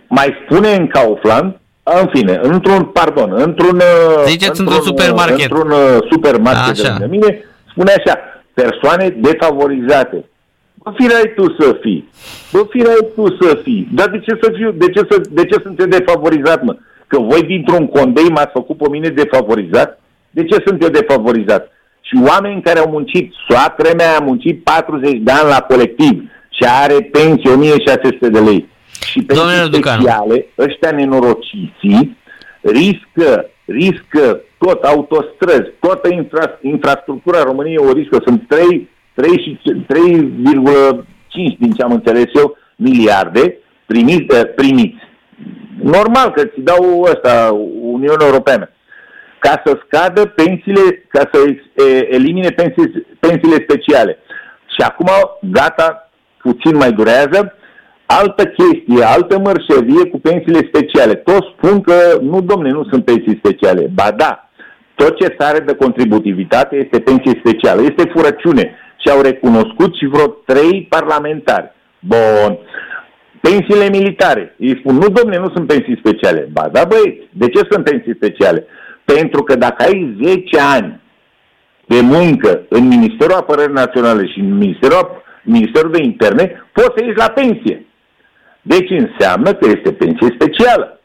[0.07, 1.59] Mai spune în Kaufland,
[1.99, 3.81] în fine, într-un, pardon, într-un...
[4.25, 5.51] Ziceți într-un, într-un supermarket.
[5.51, 6.97] Într-un uh, supermarket așa.
[6.99, 8.19] de mine, spune așa,
[8.53, 10.25] persoane defavorizate.
[10.73, 12.09] Bă, firai tu să fii.
[12.51, 13.87] Bă, firai tu să fii.
[13.93, 16.75] Dar de ce să fiu, de ce, să, de ce sunt defavorizat, mă?
[17.07, 19.99] Că voi dintr-un condei m-ați făcut pe mine defavorizat?
[20.29, 21.71] De ce sunt eu defavorizat?
[22.11, 26.63] și oameni care au muncit, soacră mea a muncit 40 de ani la colectiv și
[26.83, 28.69] are pensie 1600 de lei.
[29.05, 32.17] Și pensii speciale, ăștia nenorociții,
[32.61, 38.17] riscă, riscă tot autostrăzi, toată infra, infrastructura României o riscă.
[38.25, 45.09] Sunt 3, 3, 3,5 din ce am înțeles eu, miliarde primiți, eh, primiți.
[45.81, 48.69] Normal că ți dau ăsta Uniunea Europeană
[49.39, 51.37] ca să scadă pensiile, ca să
[52.09, 54.17] elimine pensii, pensiile speciale.
[54.73, 55.09] Și acum,
[55.41, 57.55] gata, puțin mai durează,
[58.19, 61.13] altă chestie, altă mărșăvie cu pensiile speciale.
[61.13, 63.91] Toți spun că, nu domne, nu sunt pensii speciale.
[63.93, 64.49] Ba da,
[64.95, 67.81] tot ce sare de contributivitate este pensie specială.
[67.81, 71.71] Este furăciune și au recunoscut și vreo trei parlamentari.
[71.99, 72.57] Bun.
[73.41, 74.55] Pensiile militare.
[74.59, 76.49] Îi spun, nu domne, nu sunt pensii speciale.
[76.51, 78.65] Ba, da băi, de ce sunt pensii speciale?
[79.05, 80.99] Pentru că dacă ai 10 ani
[81.85, 87.17] de muncă în Ministerul Apărării Naționale și în Ministerul, Ministerul de Interne, poți să ieși
[87.17, 87.85] la pensie.
[88.61, 90.99] Deci înseamnă că este pensie specială.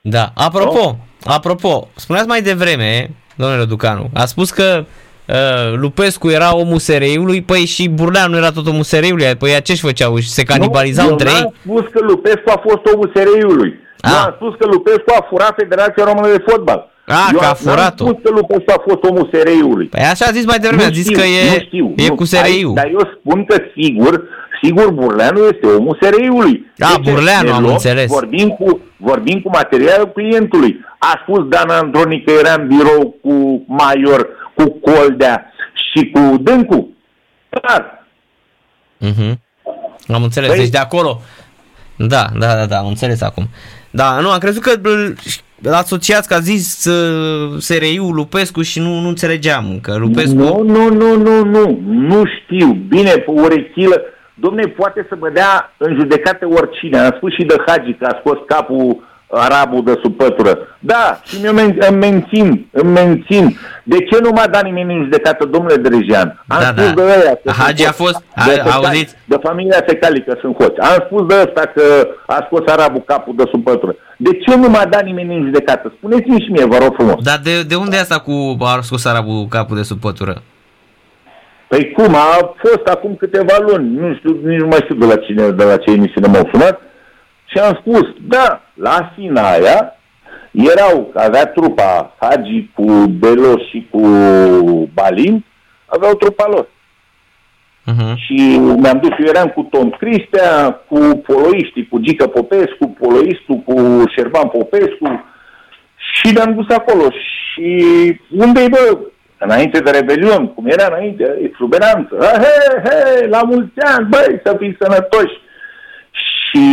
[0.00, 0.32] Da.
[0.34, 0.84] Apropo,
[1.24, 1.32] no?
[1.32, 4.84] apropo, spuneați mai devreme, domnule Ducanu, a spus că
[5.26, 10.18] uh, Lupescu era omul SRI-ului, păi și Burleanu era tot omul SRI-ului, păi ce-și făceau?
[10.18, 11.52] Se canibalizau nu, între ei?
[11.62, 13.78] Nu, spus că Lupescu a fost omul SRI-ului.
[14.02, 16.90] Nu am spus că Lupescu a furat Federația Română de Fotbal.
[17.06, 18.04] A, Eu că a furat-o.
[18.04, 19.86] spus că Lupescu a fost omul SRI-ului.
[19.86, 22.14] Păi așa a zis mai devreme, a zis știu, că e, nu știu, e nu,
[22.14, 22.74] cu SRI-ul.
[22.74, 24.22] Dar eu spun că sigur,
[24.62, 26.72] sigur Burleanu este omul SRI-ului.
[26.76, 28.06] Da, deci, Burleanu, am loc, înțeles.
[28.06, 30.80] Vorbim cu, vorbim cu materialul clientului.
[30.98, 36.88] A spus Dan Andronic că era în birou cu Maior, cu Coldea și cu Dâncu.
[37.50, 38.06] Clar.
[39.00, 39.32] Uh-huh.
[40.08, 41.20] Am înțeles, păi, deci de acolo.
[41.96, 43.48] Da, da, da, da, am înțeles acum.
[43.90, 44.80] Da, nu, am crezut că
[45.70, 50.34] asociați, că a zis uh, SRI-ul Lupescu și nu, nu înțelegeam că Lupescu...
[50.34, 52.66] Nu, nu, nu, nu, nu, nu știu.
[52.66, 54.02] Bine, urechilă.
[54.40, 56.98] Domne, poate să mă dea în judecată oricine.
[56.98, 60.58] Am spus și de Hagi că a scos capul arabul de sub pătură.
[60.78, 63.58] Da, și eu men- îmi mențin, îmi mențin.
[63.84, 66.44] De ce nu m-a dat nimeni în judecată, domnule Drejean?
[66.46, 66.92] Am da, spus da.
[66.92, 67.54] de ăia.
[67.58, 69.14] Hagi a fost, de, a, auziți?
[69.24, 70.80] De familia secalică sunt hoți.
[70.80, 73.94] Am spus de ăsta că a scos arabul capul de sub pătură.
[74.16, 75.92] De ce nu m-a dat nimeni în judecată?
[75.96, 77.22] Spuneți-mi și mie, vă rog frumos.
[77.22, 80.42] Dar de, de unde e asta cu a scos arabul capul de sub pătură?
[81.70, 85.16] Păi cum, a fost acum câteva luni, nu știu, nici nu mai știu de la
[85.16, 86.80] cine, de la ce emisiune m-au sunat,
[87.44, 89.96] și am spus, da, la Sinaia
[90.50, 94.00] erau, avea trupa Hagi cu Belo și cu
[94.94, 95.44] Balin,
[95.86, 96.66] aveau trupa lor.
[96.66, 98.14] Uh-huh.
[98.14, 104.04] Și mi-am dus, eu eram cu Tom Cristea, cu poloiștii, cu Gică Popescu, poloistul cu
[104.16, 105.24] Șerban Popescu
[105.96, 107.10] și ne-am dus acolo.
[107.10, 108.98] Și unde-i, bă,
[109.40, 114.76] înainte de rebelion, cum era înainte, exuberanță, he, he, la mulți ani, băi, să fii
[114.80, 115.40] sănătoși.
[116.10, 116.64] Și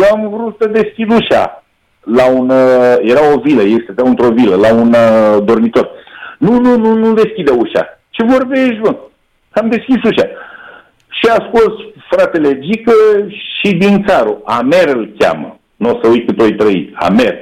[0.00, 1.64] eu am vrut să deschid ușa
[2.04, 5.90] la un, uh, era o vilă, este de într-o vilă, la un uh, dormitor.
[6.38, 8.00] Nu, nu, nu, nu deschide ușa.
[8.10, 8.96] Ce vorbești, mă?
[9.50, 10.28] Am deschis ușa.
[11.08, 11.74] Și a scos
[12.10, 12.92] fratele Gică
[13.28, 14.42] și din țarul.
[14.44, 15.58] Amer îl cheamă.
[15.76, 16.92] Nu o să uit cât o trăi.
[16.94, 17.34] Amer.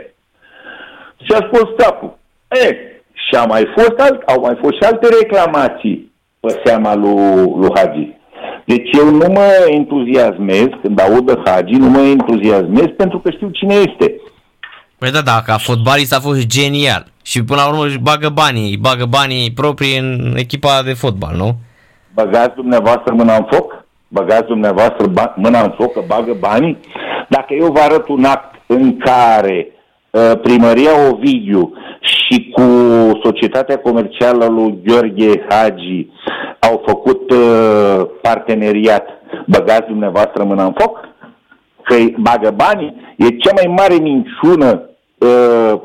[1.25, 2.19] Și a scos capul.
[2.49, 2.77] E,
[3.28, 7.70] și a mai fost alt, au mai fost și alte reclamații pe seama lui, lui
[7.74, 8.20] Hagi.
[8.64, 13.48] Deci eu nu mă entuziasmez, când aud de Hagi, nu mă entuziasmez pentru că știu
[13.48, 14.20] cine este.
[14.98, 17.06] Păi da, da, ca fotbalist a fost genial.
[17.22, 21.54] Și până la urmă își bagă banii, bagă banii proprii în echipa de fotbal, nu?
[22.14, 23.85] Băgați dumneavoastră mâna în foc?
[24.08, 26.78] Băgați dumneavoastră ba- mâna în foc că bagă banii?
[27.28, 29.82] Dacă eu vă arăt un act în care uh,
[30.42, 32.62] primăria Ovidiu și cu
[33.22, 36.09] societatea comercială lui Gheorghe Hagi
[36.59, 39.09] au făcut uh, parteneriat,
[39.46, 41.09] băgați dumneavoastră mâna în foc?
[41.83, 43.14] Că bagă banii?
[43.16, 44.88] E cea mai mare minciună.
[45.18, 45.81] Uh,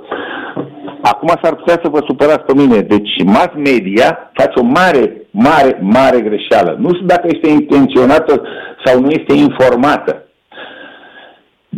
[1.01, 2.79] acum s-ar putea să vă supărați pe mine.
[2.79, 6.75] Deci mass media face o mare, mare, mare greșeală.
[6.79, 8.41] Nu știu dacă este intenționată
[8.85, 10.26] sau nu este informată.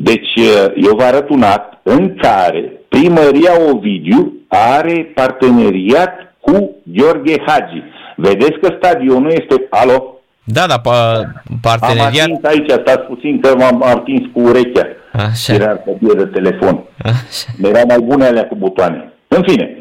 [0.01, 7.43] Deci uh, eu vă arăt un act în care primăria Ovidiu are parteneriat cu Gheorghe
[7.45, 7.83] Hagi.
[8.15, 9.67] Vedeți că stadionul este...
[9.69, 10.13] Alo?
[10.43, 11.21] Da, da, pa,
[11.61, 12.27] parteneriat...
[12.27, 14.87] Am atins aici, stați puțin că m-am atins cu urechea.
[15.11, 15.53] Așa.
[15.53, 16.83] Era pe de telefon.
[17.03, 17.69] Așa.
[17.69, 19.13] Era mai bune alea cu butoane.
[19.27, 19.77] În fine.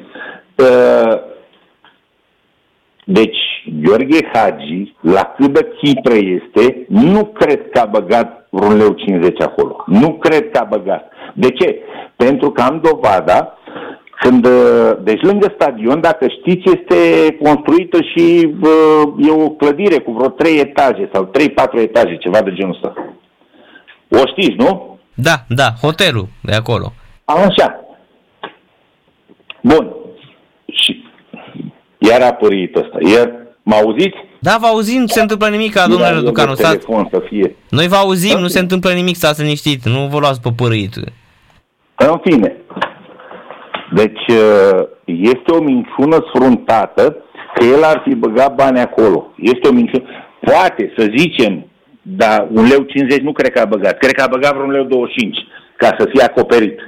[0.54, 1.18] Uh,
[3.04, 3.38] deci,
[3.83, 9.42] Gheorghe Hagi, la cât de chitră este, nu cred că a băgat vreun leu 50
[9.42, 9.85] acolo.
[9.87, 11.12] Nu cred că a băgat.
[11.35, 11.78] De ce?
[12.16, 13.59] Pentru că am dovada
[14.20, 16.96] când, uh, deci lângă stadion, dacă știți, este
[17.42, 22.42] construită și uh, e o clădire cu vreo trei etaje sau trei patru etaje, ceva
[22.42, 22.94] de genul ăsta.
[24.09, 24.98] O știți, nu?
[25.14, 26.92] Da, da, hotelul de acolo.
[27.24, 27.81] Așa.
[29.61, 29.94] Bun.
[30.72, 31.04] Și
[31.98, 32.98] iar a părit ăsta.
[33.14, 34.18] Iar mă auziți?
[34.38, 36.54] Da, vă auzim, nu se întâmplă nimic, domnule Răducanu.
[36.54, 37.57] Telefon să fie.
[37.70, 38.40] Noi vă auzim, da?
[38.40, 40.94] nu se întâmplă nimic, stați liniștit, nu vă luați pe părâit.
[41.94, 42.57] În fine,
[43.94, 47.16] deci uh, este o minciună sfruntată
[47.54, 49.33] că el ar fi băgat bani acolo.
[49.37, 50.04] Este o minciună.
[50.40, 51.66] Poate să zicem,
[52.02, 53.98] dar un leu 50 nu cred că a băgat.
[53.98, 55.38] Cred că a băgat vreun leu 25
[55.76, 56.78] ca să fie acoperit.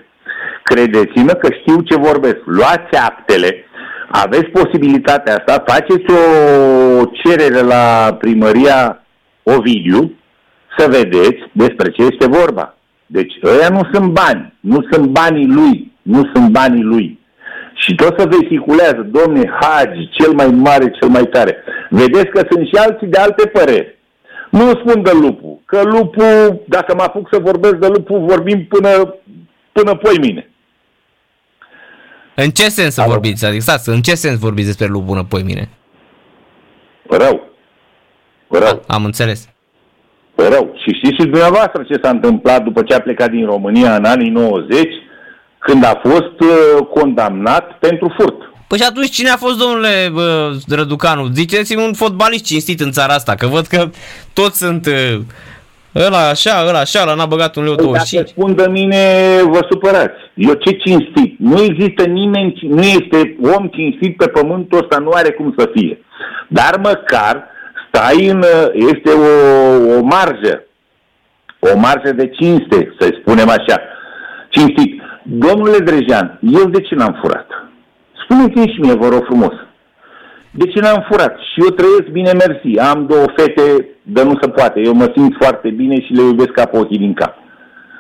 [0.63, 2.39] credeți-mă că știu ce vorbesc.
[2.45, 3.65] Luați actele,
[4.11, 9.05] aveți posibilitatea asta, faceți o cerere la primăria
[9.43, 10.13] Ovidiu
[10.79, 12.75] să vedeți despre ce este vorba.
[13.07, 17.19] Deci ăia nu sunt bani, nu sunt banii lui, nu sunt banii lui.
[17.75, 21.57] Și tot să vehiculează, domne Hagi, cel mai mare, cel mai tare.
[21.91, 23.99] Vedeți că sunt și alții de alte păreri.
[24.51, 29.15] Nu spun de lupul, că lupul, dacă mă apuc să vorbesc de lupul, vorbim până,
[29.73, 30.50] până poi mine.
[32.43, 33.45] În ce sens să vorbiți?
[33.45, 35.69] Adică, stați, în ce sens vorbiți despre lupul până poi mine?
[37.09, 37.51] Rău.
[38.49, 38.85] Rău.
[38.87, 39.49] Am înțeles.
[40.35, 40.75] Rău.
[40.83, 44.31] Și știți și dumneavoastră ce s-a întâmplat după ce a plecat din România în anii
[44.31, 44.89] 90,
[45.59, 48.37] când a fost uh, condamnat pentru furt.
[48.67, 51.29] Păi și atunci cine a fost domnule bă, Răducanu?
[51.33, 53.91] Ziceți-mi un fotbalist cinstit în țara asta, că văd că
[54.33, 55.21] toți sunt uh,
[55.95, 58.23] ăla așa, ăla așa, ăla n-a băgat un leu păi 25.
[58.23, 59.03] Dacă spun de mine,
[59.45, 60.21] vă supărați.
[60.35, 61.39] Eu ce cinstit?
[61.39, 66.05] Nu există nimeni, nu este om cinstit pe pământul ăsta, nu are cum să fie.
[66.49, 67.47] Dar măcar
[67.89, 70.65] stai în, este o, o marjă,
[71.59, 73.81] o marjă de cinste, să spunem așa,
[74.49, 75.03] cinstit.
[75.23, 77.47] Domnule Drejan, eu de ce n-am furat?
[78.25, 79.53] Spuneți-mi și mie, vă rog frumos.
[80.51, 81.37] De ce n-am furat?
[81.39, 82.79] Și eu trăiesc bine, mersi.
[82.79, 84.81] Am două fete, de nu se poate.
[84.85, 87.35] Eu mă simt foarte bine și le iubesc ca pe ochii din cap.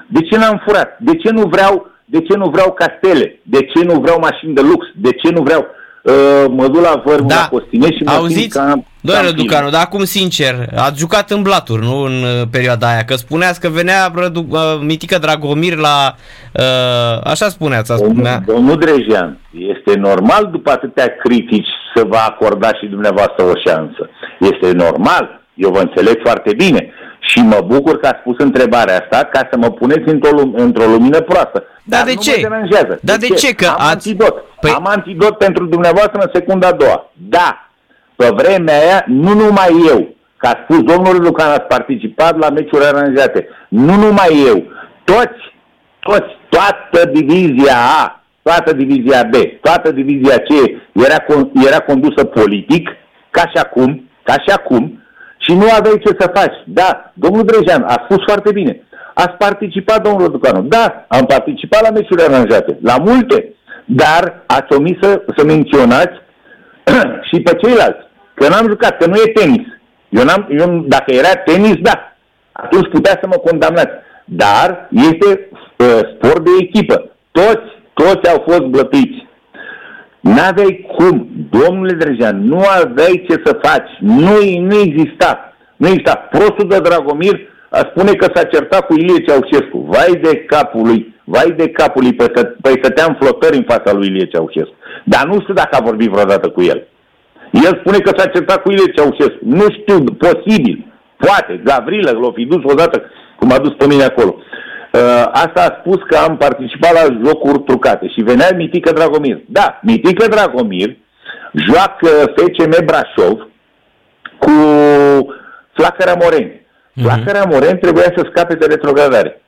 [0.07, 0.97] De ce n-am furat?
[1.01, 3.41] De ce nu vreau, de ce nu vreau castele?
[3.43, 4.87] De ce nu vreau mașini de lux?
[4.95, 5.67] De ce nu vreau
[6.03, 7.35] uh, mă duc la vărmă da.
[7.35, 8.41] la Costine și mă Auziți?
[8.41, 8.83] simt ca...
[9.03, 13.15] Doamne Ducanu, dar acum sincer, ați jucat în blaturi, nu în uh, perioada aia, că
[13.15, 16.15] spuneați că venea Rădu, uh, Mitică Dragomir la...
[16.55, 17.97] Uh, așa spuneați.
[17.97, 24.11] Domnul, domnul Drejean, este normal după atâtea critici să vă acorda și dumneavoastră o șansă.
[24.39, 26.93] Este normal, eu vă înțeleg foarte bine.
[27.21, 31.21] Și mă bucur că ați pus întrebarea asta ca să mă puneți într-o, într lumină
[31.21, 31.65] proastă.
[31.85, 32.31] Da, Dar de nu ce?
[32.31, 32.99] Mă deranjează.
[33.03, 33.47] Dar de, de ce?
[33.47, 33.55] ce?
[33.55, 33.91] Că Am ați...
[33.91, 34.45] antidot.
[34.61, 34.71] Păi...
[34.71, 37.11] Am antidot pentru dumneavoastră în secunda a doua.
[37.13, 37.70] Da,
[38.21, 42.85] pe vremea aia, nu numai eu, că a spus domnul Lucan, ați participat la meciuri
[42.85, 43.49] aranjate.
[43.69, 44.59] Nu numai eu,
[45.05, 45.41] toți,
[46.01, 50.51] toți, toată divizia A, toată divizia B, toată divizia C
[50.93, 51.19] era,
[51.67, 52.89] era condusă politic,
[53.31, 55.03] ca și acum, ca și acum,
[55.39, 56.57] și nu aveai ce să faci.
[56.67, 58.83] Da, domnul Drejan a spus foarte bine.
[59.15, 60.63] Ați participat, domnul Răducanu.
[60.63, 63.55] Da, am participat la meciuri aranjate, la multe,
[63.85, 66.17] dar ați omis să, să menționați
[67.29, 68.09] și pe ceilalți.
[68.40, 69.66] Că n-am jucat, că nu e tenis.
[70.09, 72.16] Eu, n-am, eu dacă era tenis, da.
[72.53, 73.94] Atunci putea să mă condamnați.
[74.24, 77.11] Dar este uh, sport de echipă.
[77.31, 79.26] Toți, toți au fost blătiți.
[80.20, 83.90] N-aveai cum, domnule Drejan, nu aveai ce să faci.
[83.98, 85.55] Nu, nu exista.
[85.76, 86.29] Nu exista.
[86.31, 89.79] Prostul de Dragomir a spune că s-a certat cu Ilie Ceaușescu.
[89.79, 92.29] Vai de capul lui, vai de capul lui, păi,
[92.61, 94.74] păi stăteam flotări în fața lui Ilie Ceaușescu.
[95.05, 96.87] Dar nu știu dacă a vorbit vreodată cu el.
[97.51, 99.39] El spune că s-a certat cu Ilie Ceaușescu.
[99.45, 100.93] Nu știu, posibil.
[101.17, 103.03] Poate, Gavrilă l-a fi dus odată,
[103.37, 104.35] cum a dus pe mine acolo.
[104.93, 109.41] Uh, asta a spus că am participat la jocuri trucate și venea Mitică Dragomir.
[109.47, 110.97] Da, Mitică Dragomir
[111.53, 113.49] joacă FCM Brașov
[114.39, 114.51] cu
[115.73, 116.51] Flacăra Moreni.
[116.51, 117.03] Mm-hmm.
[117.03, 119.43] Flacăra Moreni trebuia să scape de retrogradare.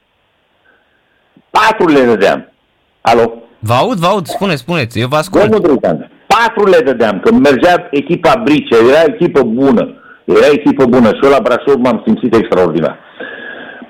[1.51, 2.53] Patru le dădeam.
[3.01, 3.33] Alo?
[3.59, 5.43] Vă aud, vă aud, spune, spuneți, eu vă ascult.
[5.43, 9.85] Domnul Drucan, patru le dădeam, că mergea echipa Brice, era echipă bună,
[10.25, 12.99] era echipă bună și eu la Brașov m-am simțit extraordinar.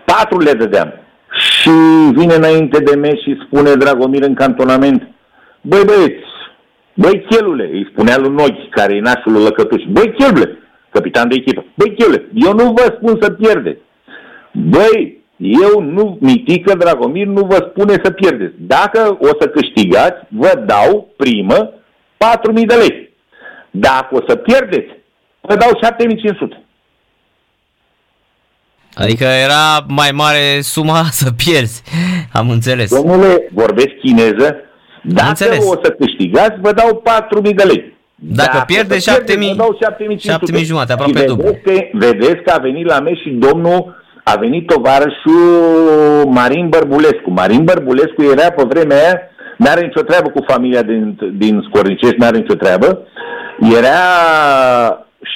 [0.04, 0.92] Patru le dădeam.
[1.50, 1.70] Și
[2.12, 5.08] vine înainte de meci și spune Dragomir în cantonament,
[5.60, 6.30] băi băieți,
[6.94, 10.58] băi chelule, îi spunea lui Noghi, care e nașul lui Lăcătuș, băi chelule,
[10.90, 13.80] capitan de echipă, băi chelule, eu nu vă spun să pierdeți.
[14.52, 18.54] Băi, eu nu, Mitică Dragomir nu vă spune să pierdeți.
[18.58, 21.72] Dacă o să câștigați, vă dau primă
[22.22, 23.10] 4.000 de lei.
[23.70, 24.90] Dacă o să pierdeți,
[25.40, 26.62] vă dau 7.500.
[28.94, 31.82] Adică era mai mare suma să pierzi,
[32.32, 32.94] am înțeles.
[32.94, 34.56] Domnule, vorbesc chineză,
[35.02, 35.64] dacă înțeles.
[35.68, 37.02] o să câștigați, vă dau
[37.44, 37.96] 4.000 de lei.
[38.14, 39.00] Dacă, Dacă pierde 7.000,
[40.58, 41.58] 7.000 jumate, aproape vedeți dublu.
[41.64, 47.30] Că, vedeți că a venit la meci și domnul, a venit tovarășul Marin Bărbulescu.
[47.30, 49.20] Marin Bărbulescu era pe vremea aia,
[49.56, 53.06] n-are nicio treabă cu familia din, din Scornicești, n-are nicio treabă.
[53.76, 54.00] Era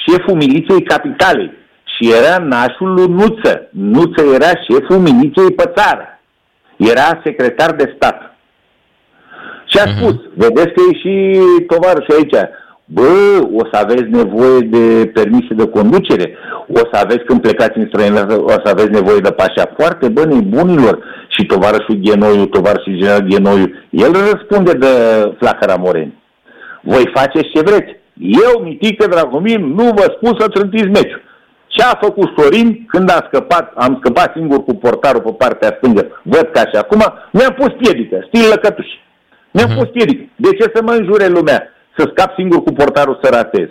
[0.05, 1.51] șeful miliției capitalei
[1.83, 3.67] și era nașul lui Nuță.
[3.71, 6.19] Nuță era șeful miliției pe țară.
[6.77, 8.35] Era secretar de stat.
[9.71, 9.97] Și a mhm.
[9.97, 10.35] spus, uh-huh.
[10.35, 11.13] vedeți că e și
[11.61, 12.37] tovarășul aici,
[12.85, 13.09] bă,
[13.53, 16.37] o să aveți nevoie de permise de conducere,
[16.67, 21.03] o să aveți când plecați în străinătate, o să aveți nevoie de pașapoarte, bă, nebunilor.
[21.37, 24.91] Și tovarășul Ghenoiu, tovarășul general Ghenoiu, el răspunde de
[25.37, 26.23] flacăra Moreni.
[26.81, 27.95] Voi faceți ce vreți.
[28.19, 31.21] Eu, Mitică Dragomir, nu vă spun să trântiți meciul.
[31.67, 36.21] Ce a făcut Sorin când a scăpat, am scăpat singur cu portarul pe partea stângă,
[36.23, 39.05] văd ca și acum, mi-a pus piedică, stil lăcătuși.
[39.51, 39.77] Mi-a uh-huh.
[39.77, 40.23] pus piedică.
[40.35, 41.73] De ce să mă înjure lumea?
[41.97, 43.67] Să scap singur cu portarul să ratez.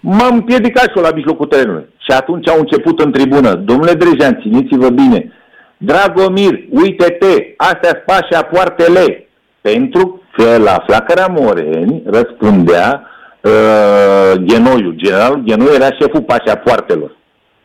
[0.00, 1.88] M-am împiedicat și eu la mijlocul terenului.
[1.98, 3.54] Și atunci au început în tribună.
[3.54, 5.32] Domnule Drejan, țineți-vă bine.
[5.82, 9.28] Dragomir, uite-te, astea spașea poartele.
[9.60, 13.06] Pentru că la Flacăra Moreni răspundea
[13.40, 14.90] uh, Genoiu.
[14.90, 17.16] Generalul Genoiu era șeful pașa poartelor.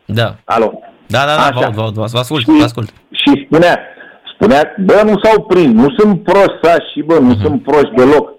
[0.06, 0.36] Da.
[0.44, 0.80] Alo.
[1.08, 2.90] Da, da, da, vă, vă, vă, vă ascult, și, vă ascult.
[3.12, 3.80] Și spunea,
[4.34, 6.62] spunea, bă, nu s-au prins, nu sunt prost
[6.94, 7.42] și bă, nu uh-huh.
[7.42, 8.34] sunt proști deloc.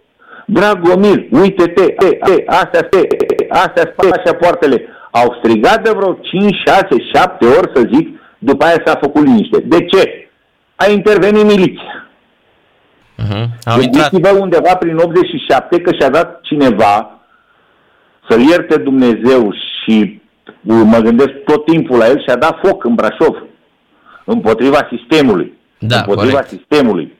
[0.47, 3.01] Dragomir, uite-te, te, te, astea, te,
[3.49, 4.83] astea spate așa poartele.
[5.11, 8.16] Au strigat de vreo 5, 6, 7 ori, să zic,
[8.47, 9.59] după aia s-a făcut liniște.
[9.61, 10.29] De ce?
[10.75, 12.09] A intervenit miliția.
[13.23, 13.47] Uh-huh.
[13.79, 17.21] Gândiți-vă undeva prin 87 că și-a dat cineva
[18.29, 20.21] să-l ierte Dumnezeu și
[20.63, 23.37] mă gândesc tot timpul la el și a dat foc în Brașov
[24.25, 25.53] împotriva sistemului.
[25.79, 26.49] Da, împotriva corect.
[26.49, 27.15] sistemului.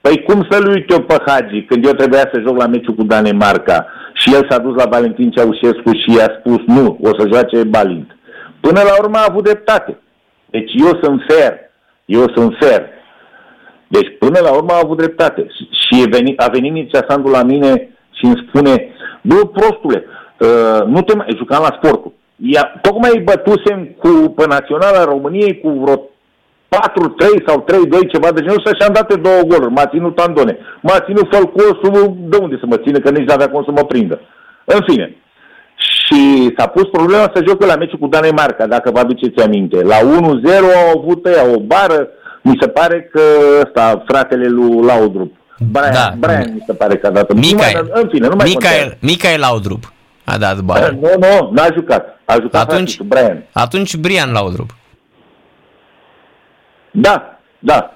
[0.00, 3.02] Păi cum să-l uit eu pe Hagi când eu trebuia să joc la meciul cu
[3.02, 7.64] Danemarca și el s-a dus la Valentin Ceaușescu și i-a spus nu, o să joace
[7.64, 8.16] Balint.
[8.60, 9.98] Până la urmă a avut dreptate.
[10.56, 11.52] Deci eu sunt fair.
[12.04, 12.82] Eu sunt fair.
[13.86, 15.46] Deci până la urmă a avut dreptate.
[15.82, 17.70] Și a venit, a venit Mircea Sandu la mine
[18.12, 18.74] și îmi spune,
[19.22, 20.04] bă, prostule,
[20.38, 21.26] uh, nu te mai...
[21.36, 22.12] Jucam la sportul.
[22.36, 28.62] Ia, tocmai bătusem cu, pe Naționala României cu vreo 4-3 sau 3-2, ceva de genul,
[28.64, 29.72] și am dat două goluri.
[29.72, 30.58] M-a ținut Andone.
[30.80, 34.20] M-a ținut Fălcosul, de unde să mă țină, că nici n-avea cum să mă prindă.
[34.64, 35.16] În fine.
[35.76, 39.82] Și s-a pus problema să joc la meciul cu Danemarca, dacă vă aduceți aminte.
[39.82, 40.04] La 1-0
[40.76, 42.08] au avut ea o bară,
[42.42, 43.20] mi se pare că
[43.62, 45.34] ăsta, fratele lui Laudrup.
[45.58, 46.14] Brian, da.
[46.18, 47.32] Brian mi se pare că a dat.
[47.32, 49.92] Michael, în fine, nu mai Michael, Michael Laudrup
[50.24, 50.96] a dat bară.
[51.00, 52.20] Nu, nu, n-a jucat.
[52.24, 53.44] A jucat atunci, Brian.
[53.52, 54.70] Atunci Brian Laudrup.
[56.90, 57.90] Da, da.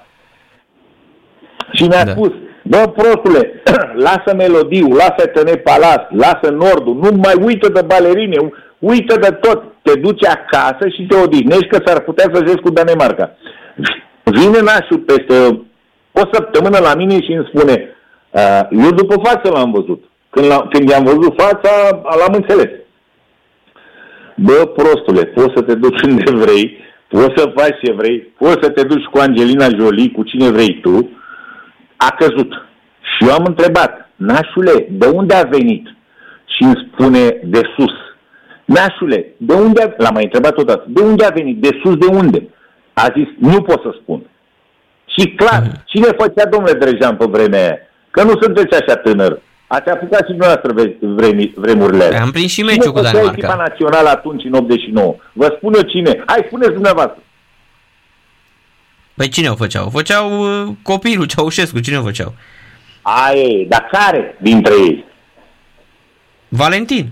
[1.72, 2.10] Și mi-a da.
[2.10, 2.32] spus,
[2.70, 3.62] bă, prostule,
[4.06, 8.36] lasă melodiu, lasă Tene Palas, lasă Nordul, nu mai uită de balerine,
[8.78, 9.62] uită de tot.
[9.82, 13.36] Te duci acasă și te odihnești că s-ar putea să joci cu Danemarca.
[14.24, 15.34] Vine nașul peste
[16.12, 17.96] o săptămână la mine și îmi spune,
[18.70, 20.04] eu după față l-am văzut.
[20.30, 21.70] Când, l când i-am văzut fața,
[22.18, 22.70] l-am înțeles.
[24.36, 28.68] Bă, prostule, poți să te duci unde vrei, poți să faci ce vrei, poți să
[28.68, 31.08] te duci cu Angelina Jolie, cu cine vrei tu,
[32.06, 32.52] a căzut.
[33.12, 35.86] Și eu am întrebat, nașule, de unde a venit?
[36.44, 37.92] Și îmi spune, de sus.
[38.64, 39.94] Nașule, de unde a...
[39.96, 41.60] L-am mai întrebat odată, de unde a venit?
[41.60, 42.48] De sus de unde?
[42.92, 44.20] A zis, nu pot să spun.
[45.18, 45.72] Și clar, mm.
[45.84, 47.78] cine făcea domnule Drejan pe vremea aia?
[48.10, 49.40] Că nu sunteți așa tânăr.
[49.66, 50.70] Ați apucat și dumneavoastră
[51.00, 52.22] vremi, vremurile astea.
[52.22, 53.32] Am prins și meciul cu Danemarca.
[53.36, 55.14] echipa națională atunci, în 89?
[55.32, 56.22] Vă spun eu cine.
[56.26, 57.22] Hai, spuneți dumneavoastră.
[59.14, 59.86] Păi cine o făceau?
[59.86, 62.34] O făceau uh, copilul Ceaușescu, cine o făceau?
[63.02, 65.04] Aie, dar care dintre ei?
[66.48, 67.10] Valentin.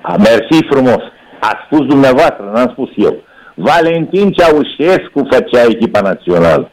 [0.00, 1.02] A, mersi frumos.
[1.40, 3.22] A spus dumneavoastră, n-am spus eu.
[3.54, 6.70] Valentin Ceaușescu făcea echipa națională.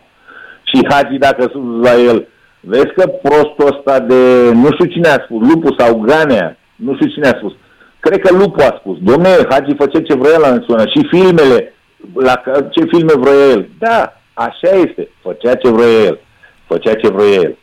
[0.63, 2.27] Și Hagi, dacă sunt la el,
[2.65, 7.07] Vezi că prostul ăsta de, nu știu cine a spus, Lupu sau Ganea, nu știu
[7.07, 7.53] cine a spus.
[7.99, 11.73] Cred că Lupu a spus, domne, Hagi făcea ce vrea la național și filmele,
[12.13, 12.41] la
[12.71, 13.69] ce filme vrea el.
[13.79, 16.19] Da, așa este, făcea ce vrea el,
[16.67, 17.57] făcea ce vrea el.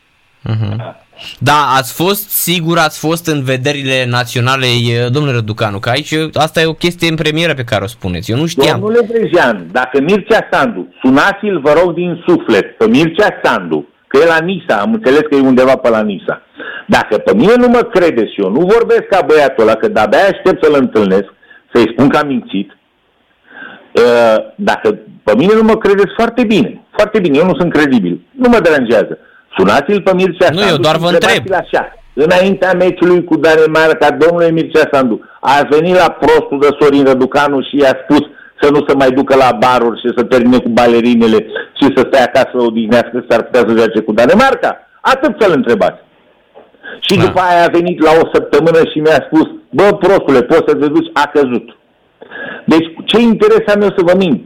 [0.48, 0.98] Uh-huh.
[1.38, 4.66] Da, ați fost, sigur ați fost în vederile naționale,
[5.12, 8.30] domnule Răducanu, că aici asta e o chestie în premieră pe care o spuneți.
[8.30, 8.80] Eu nu știam.
[8.80, 14.26] Domnule Brejean, dacă Mircea Sandu, sunați-l, vă rog, din suflet, pe Mircea Sandu, că e
[14.26, 16.42] la Nisa, am înțeles că e undeva pe la Nisa.
[16.86, 20.18] Dacă pe mine nu mă credeți și eu nu vorbesc ca băiatul ăla, că de-abia
[20.18, 21.28] aștept să-l întâlnesc,
[21.72, 22.79] să-i spun că am mințit, uh,
[24.54, 28.48] dacă pe mine nu mă credeți foarte bine, foarte bine, eu nu sunt credibil, nu
[28.48, 29.18] mă deranjează.
[29.56, 31.52] Sunați-l pe Mircea Nu, Sandu eu doar vă întreb.
[31.52, 31.92] Așa.
[32.14, 37.76] Înaintea meciului cu Danemarca, domnule Mircea Sandu, a venit la prostul de Sorin Răducanu și
[37.76, 38.22] i-a spus
[38.60, 41.46] să nu se mai ducă la baruri și să termine cu balerinele
[41.78, 44.88] și să stea acasă să odihnească, s-ar putea să joace cu Danemarca?
[45.00, 46.00] Atât să-l întrebați.
[47.00, 47.24] Și da.
[47.24, 50.86] după aia a venit la o săptămână și mi-a spus, bă, prostule, poți să te
[50.86, 51.76] duci, a căzut.
[52.64, 54.40] Deci, ce interes am eu să vă mint?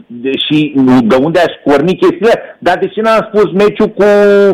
[0.47, 0.75] Și
[1.05, 2.39] de unde aș porni chestia?
[2.59, 4.05] Dar de ce n-am spus meciul cu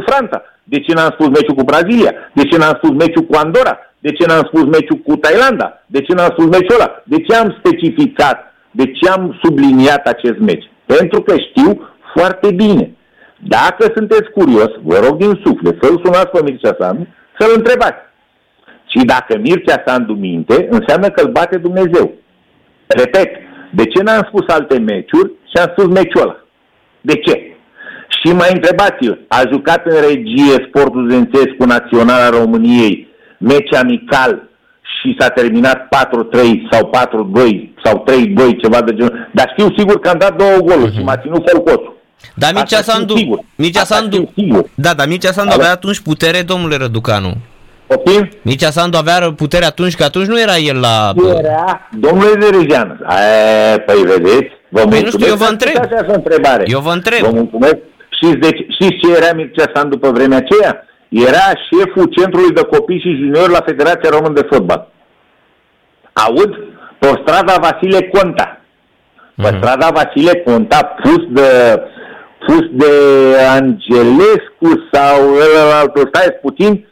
[0.08, 0.42] Franța?
[0.64, 2.12] De ce n-am spus meciul cu Brazilia?
[2.32, 3.78] De ce n-am spus meciul cu Andorra?
[3.98, 5.82] De ce n-am spus meciul cu Thailanda?
[5.86, 7.02] De ce n-am spus meciul ăla?
[7.04, 10.70] De ce am specificat de ce am subliniat acest meci?
[10.86, 12.90] Pentru că știu foarte bine
[13.38, 17.06] Dacă sunteți curios, vă rog din suflet să-l sunați pe Mircea Sandu,
[17.38, 18.00] să-l întrebați.
[18.86, 22.12] Și dacă Mircea Sandu minte, înseamnă că îl bate Dumnezeu.
[22.96, 23.30] Repet,
[23.70, 26.36] de ce n-am spus alte meciuri și am spus meciul ăla?
[27.00, 27.56] De ce?
[28.20, 34.48] Și mai întrebați-l, a jucat în regie sportul zențesc cu Naționala României, meci amical
[35.00, 35.88] și s-a terminat 4-3
[36.70, 36.90] sau
[37.46, 37.50] 4-2
[37.84, 39.28] sau 3-2, ceva de genul.
[39.32, 40.96] Dar știu sigur că am dat două goluri uh-huh.
[40.96, 41.98] și m-a ținut Folcoțul.
[42.34, 44.30] Dar Mircea Sandu, Mircea Sandu,
[44.74, 47.32] da, dar Mircea Sandu avea atunci putere, domnule Răducanu.
[47.90, 48.28] Poftim?
[48.42, 51.12] Mircea Sandu avea putere atunci, că atunci nu era el la...
[51.38, 53.00] Era, domnule Derejean,
[53.86, 55.74] păi vedeți, vă păi nu știu, eu vă întreb.
[56.06, 56.62] întrebare.
[56.66, 57.20] Eu vă întreb.
[57.20, 57.76] Vă mulțumesc.
[58.16, 60.84] Știți, deci, știți ce era Mircea Sandu pe vremea aceea?
[61.08, 64.88] Era șeful Centrului de Copii și Juniori la Federația Română de Fotbal.
[66.12, 66.52] Aud?
[66.98, 68.60] Pe strada Vasile Conta.
[69.36, 69.56] Pe uh-huh.
[69.56, 71.50] strada Vasile Conta, pus de,
[72.46, 72.92] pus de
[73.56, 76.89] Angelescu sau ăla, stai puțin, Uh,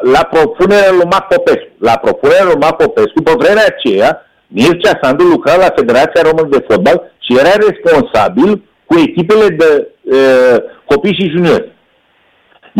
[0.00, 1.68] la propunerea lui Mac Popescu.
[1.78, 6.64] La propunerea lui Mac Popescu, pe vremea aceea, Mircea Sandu lucra la Federația Română de
[6.68, 11.72] Fotbal și era responsabil cu echipele de uh, copii și juniori.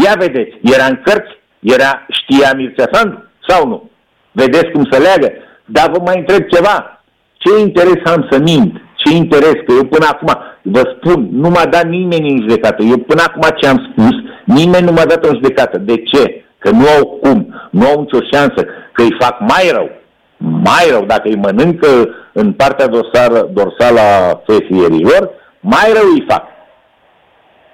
[0.05, 3.91] Ia vedeți, era în cărți, era, știa Mircea Sandu sau nu?
[4.33, 5.33] Vedeți cum se leagă?
[5.65, 7.03] Dar vă mai întreb ceva.
[7.37, 8.81] Ce interes am să mint?
[8.95, 9.53] Ce interes?
[9.53, 12.83] Că eu până acum, vă spun, nu m-a dat nimeni în judecată.
[12.83, 14.15] Eu până acum ce am spus,
[14.45, 15.79] nimeni nu m-a dat în judecată.
[15.79, 16.45] De ce?
[16.59, 19.91] Că nu au cum, nu au nicio șansă, că îi fac mai rău,
[20.37, 21.89] mai rău, dacă îi mănâncă
[22.33, 25.31] în partea dorsală, dorsală a fesierilor,
[25.61, 26.45] mai rău îi fac.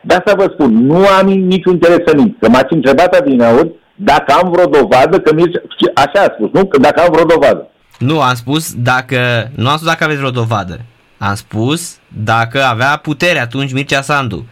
[0.00, 2.36] De asta vă spun, nu am niciun interes să mint.
[2.40, 5.60] Că m-ați întrebat din aur dacă am vreo dovadă, că Mircea,
[5.94, 6.66] așa a spus, nu?
[6.66, 7.68] Că dacă am vreo dovadă.
[7.98, 10.80] Nu, am spus dacă, nu am spus dacă aveți vreo dovadă.
[11.18, 14.46] Am spus dacă avea putere atunci Mircea Sandu.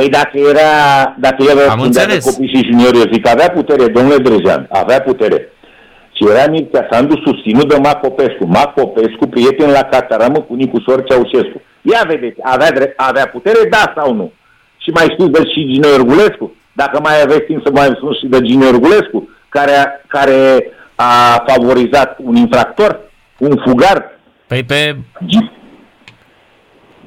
[0.00, 0.70] Păi dacă era,
[1.18, 5.52] dacă el răspundea de copii și juniori, eu zic, avea putere, domnule Drejan, avea putere.
[6.16, 8.44] Și era Mircea Sandu susținut de Mac Popescu.
[8.46, 11.62] Mac Popescu, prieten la Cataramă cu Nicu Sor Ceaușescu.
[11.82, 14.32] Ia vedeți, avea, drept, avea putere, da sau nu?
[14.78, 16.54] Și mai știți de și Gino Iorgulescu?
[16.72, 22.18] Dacă mai aveți timp să mai spun și de Gino Iorgulescu, care, care a favorizat
[22.22, 23.00] un infractor,
[23.38, 24.18] un fugar.
[24.46, 24.96] Păi pe...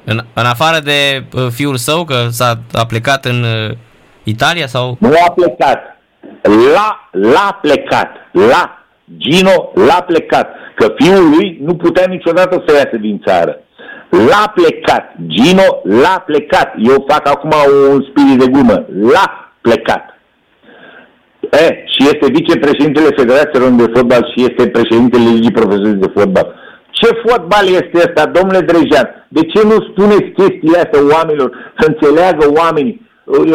[0.04, 3.76] În, în afară de uh, fiul său, că s-a a plecat în uh,
[4.22, 4.96] Italia sau?
[5.00, 5.78] Nu a plecat.
[6.74, 8.10] L-a, l-a plecat.
[8.32, 8.84] La
[9.16, 10.48] Gino l-a plecat.
[10.74, 13.60] Că fiul lui nu putea niciodată să iasă din țară.
[14.10, 15.14] L-a plecat.
[15.26, 16.74] Gino l-a plecat.
[16.78, 17.52] Eu fac acum
[17.90, 18.86] un spirit de glumă.
[19.12, 20.04] L-a plecat.
[21.40, 26.54] E, și este vicepreședintele Federației Române de Fotbal și este președintele Ligii Profesionale de Fotbal.
[26.90, 29.23] Ce fotbal este ăsta, domnule Drejan?
[29.36, 32.96] De ce nu spuneți chestiile astea oamenilor, să înțeleagă oamenii?
[33.24, 33.48] Îl,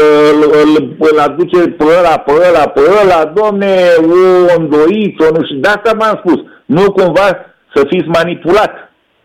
[0.63, 3.73] îl, îl aduce pe ăla, pe ăla, pe ăla, domne,
[4.51, 6.39] o îndoiță, nu știu, de asta m-am spus.
[6.65, 7.27] Nu cumva
[7.73, 8.73] să fiți manipulat.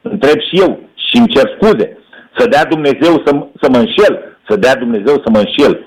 [0.03, 1.99] Întreb și eu și îmi cer scuze.
[2.37, 3.31] Să dea Dumnezeu să,
[3.61, 4.15] să mă înșel.
[4.49, 5.87] Să dea Dumnezeu să mă înșel.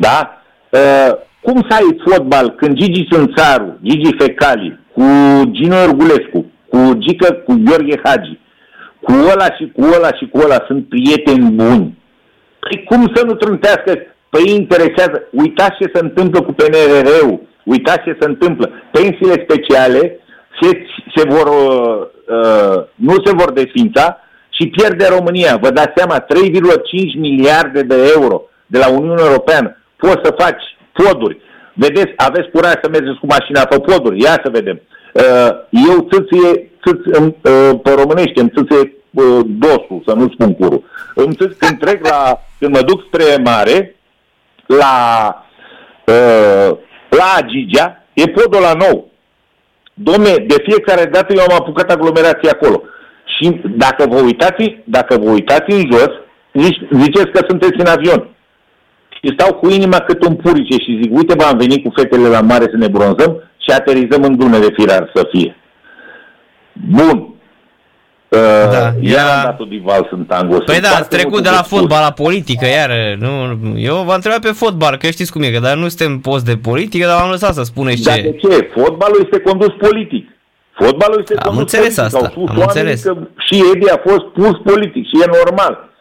[0.00, 0.42] Da?
[0.70, 5.04] Uh, cum să ai fotbal când Gigi Sânțaru, Gigi Fecali, cu
[5.50, 8.38] Gino Orgulescu, cu Gică, cu Gheorghe Hagi,
[9.02, 11.98] cu ăla și cu ăla și cu ăla sunt prieteni buni.
[12.58, 13.92] Păi cum să nu trântească?
[14.28, 15.28] Păi interesează.
[15.30, 17.40] Uitați ce se întâmplă cu PNRR-ul.
[17.64, 18.70] Uitați ce se întâmplă.
[18.90, 20.18] Pensiile speciale
[20.60, 24.18] se, se vor, uh, uh, nu se vor desfința
[24.50, 25.56] și pierde România.
[25.60, 29.76] Vă dați seama, 3,5 miliarde de euro de la Uniunea Europeană.
[29.96, 31.40] Poți să faci poduri.
[31.74, 34.20] Vedeți, aveți curaj să mergeți cu mașina pe poduri.
[34.20, 34.80] Ia să vedem.
[35.12, 35.50] Uh,
[35.88, 40.84] eu țâție, țâț, uh, pe românește, îmi țâție uh, dosul, să nu spun curul.
[41.14, 43.96] Îmi țâț, când trec la, când mă duc spre mare,
[44.66, 44.86] la,
[47.08, 49.10] la Agigea, e podul la nou.
[49.94, 52.82] Domne, de fiecare dată eu am apucat aglomerație acolo.
[53.24, 56.10] Și dacă vă uitați, dacă vă uitați în jos,
[56.90, 58.28] ziceți că sunteți în avion.
[59.10, 62.28] Și stau cu inima cât un purice și zic, uite bă, am venit cu fetele
[62.28, 65.56] la mare să ne bronzăm și aterizăm în Dunăre firar să fie.
[66.72, 67.32] Bun.
[68.28, 68.38] Uh,
[68.70, 70.58] da, iar am dat-o din vals în tango.
[70.58, 74.48] Păi da, ați trecut de la fotbal la politică, iar nu, eu v-am întrebat pe
[74.48, 77.54] fotbal, că știți cum e, că dar nu suntem post de politică, dar am lăsat
[77.54, 78.08] să spuneți ce.
[78.08, 78.70] Dar de ce?
[78.74, 80.28] Fotbalul este condus politic.
[80.72, 82.16] Fotbalul este am condus înțeles politic.
[82.16, 83.02] asta, am înțeles.
[83.02, 85.91] Că și Edi a fost pus politic și e normal.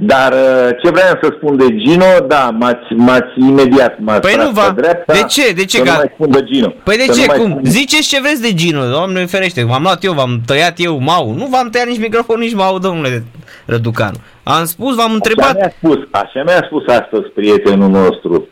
[0.00, 4.50] Dar uh, ce vreau să spun de Gino, da, m-ați, m-ați imediat, m-ați Păi nu
[4.50, 4.72] va.
[4.76, 5.52] dreapta, De ce?
[5.52, 5.76] De ce?
[5.76, 5.90] Să Ca...
[5.92, 6.68] nu mai spun de Gino.
[6.84, 7.20] Păi de Să ce?
[7.20, 7.50] nu mai Cum?
[7.50, 9.62] spun- Ziceți ce vreți de Gino, doamne ferește.
[9.62, 11.34] M-am luat eu, v-am tăiat eu mau.
[11.34, 13.24] Nu v-am tăiat nici microfon, nici mau, domnule
[13.66, 14.16] Răducanu.
[14.42, 15.54] Am spus, v-am Așa întrebat.
[15.54, 18.48] mi-a spus, așa mi-a spus astăzi prietenul nostru.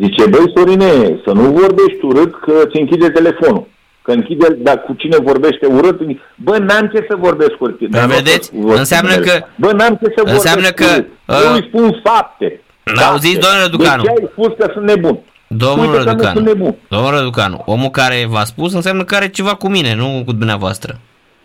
[0.00, 3.66] Zice, băi, Sorine, să nu vorbești urât că ți închide telefonul.
[4.06, 6.00] Că închide, dar cu cine vorbește urât,
[6.34, 7.80] bă, n-am ce să vorbesc urât.
[7.90, 8.50] Da, vedeți?
[8.54, 11.08] Înseamnă că- Bă, n-am ce să înseamnă vorbesc că, urât.
[11.26, 12.60] uh, Eu îi spun fapte.
[12.94, 13.46] N-auziți, Fapte.
[13.46, 14.02] domnule Răducanu?
[14.02, 15.18] De ce ai spus că sunt nebun?
[15.48, 16.74] Domnul Uite că nu Răducanu, sunt nebun.
[16.88, 20.98] domnul Răducanu, omul care v-a spus înseamnă că are ceva cu mine, nu cu dumneavoastră.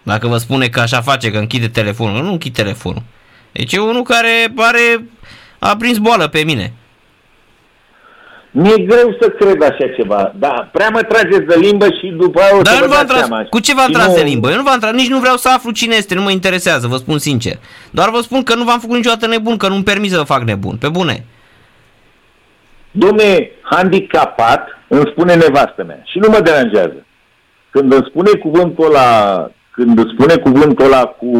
[0.03, 3.01] Dacă vă spune că așa face, că închide telefonul, nu închid telefonul.
[3.51, 5.05] Deci e unul care pare
[5.59, 6.74] a prins boală pe mine.
[8.54, 12.58] Mi-e greu să cred așa ceva, dar prea mă trageți de limbă și după aia
[12.58, 13.43] o Dar să nu vă v-am dați tras, seama.
[13.49, 14.49] cu ce v-am Și tras nu- de limbă?
[14.49, 16.95] Eu nu v-am tras, nici nu vreau să aflu cine este, nu mă interesează, vă
[16.97, 17.54] spun sincer.
[17.91, 20.41] Doar vă spun că nu v-am făcut niciodată nebun, că nu-mi permis să vă fac
[20.43, 21.26] nebun, pe bune.
[22.91, 27.06] Domne, handicapat, îmi spune nevastă mea și nu mă deranjează.
[27.70, 31.32] Când îmi spune cuvântul ăla, când îmi spune cuvântul ăla cu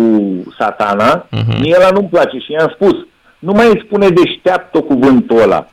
[0.60, 1.60] satana, Mhm.
[1.62, 2.96] mie ăla nu-mi place și i-am spus,
[3.40, 5.68] nu mai îmi spune deșteaptă cuvântul ăla.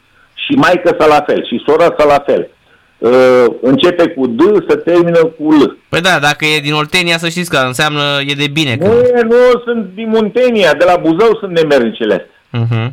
[0.49, 2.51] Și maică sa la fel, și sora sa la fel.
[2.99, 5.79] Uh, începe cu D, să termină cu L.
[5.89, 8.77] Păi da, dacă e din Oltenia, să știți că înseamnă e de bine.
[8.77, 8.87] Că...
[8.87, 12.39] Nu, e, nu sunt din Muntenia, de la Buzău sunt nemernicele astea.
[12.61, 12.93] Uh-huh.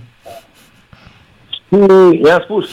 [1.50, 1.80] Și
[2.26, 2.66] i-am spus,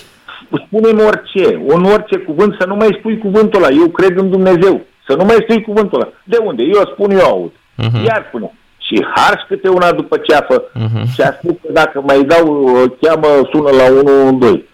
[0.67, 3.75] spune-mi orice, un orice cuvânt, să nu mai spui cuvântul ăla.
[3.75, 4.81] Eu cred în Dumnezeu.
[5.07, 6.13] Să nu mai spui cuvântul ăla.
[6.25, 6.63] De unde?
[6.63, 7.53] Eu spun, eu aud.
[7.75, 8.05] Mhm.
[8.05, 8.53] Iar spune.
[8.79, 10.65] Și harș câte una după ceafă.
[10.75, 11.13] Mhm.
[11.13, 14.67] Și a spus că dacă mai dau, o cheamă, sună la 112.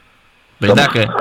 [0.58, 1.14] Păi dacă,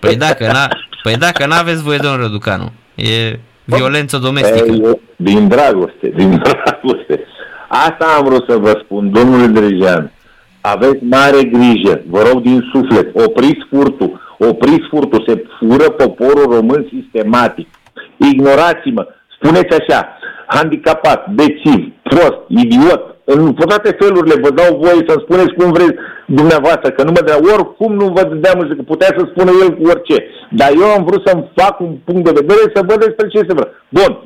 [0.00, 0.68] păi dacă, n-a,
[1.02, 4.70] păi dacă n-aveți voie, domnul Răducanu, e violență domestică.
[4.70, 7.24] Ei, eu- din dragoste, din dragoste.
[7.68, 10.12] Asta am vrut să vă spun, domnule Drejean.
[10.60, 16.88] Aveți mare grijă, vă rog din suflet, opriți furtul, opriți furtul, se fură poporul român
[16.92, 17.68] sistematic.
[18.16, 19.06] Ignorați-mă,
[19.38, 25.72] spuneți așa, handicapat, bețiv, prost, idiot, în toate felurile vă dau voie să-mi spuneți cum
[25.72, 29.70] vreți dumneavoastră, că nu mă dea, oricum nu vă dădeam că putea să spună el
[29.76, 30.16] cu orice.
[30.50, 33.54] Dar eu am vrut să-mi fac un punct de vedere să văd despre ce se
[33.56, 33.70] vrea.
[33.88, 34.18] Bun,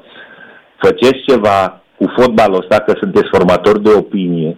[0.82, 4.56] faceți ceva cu fotbalul ăsta, că sunteți formatori de opinie.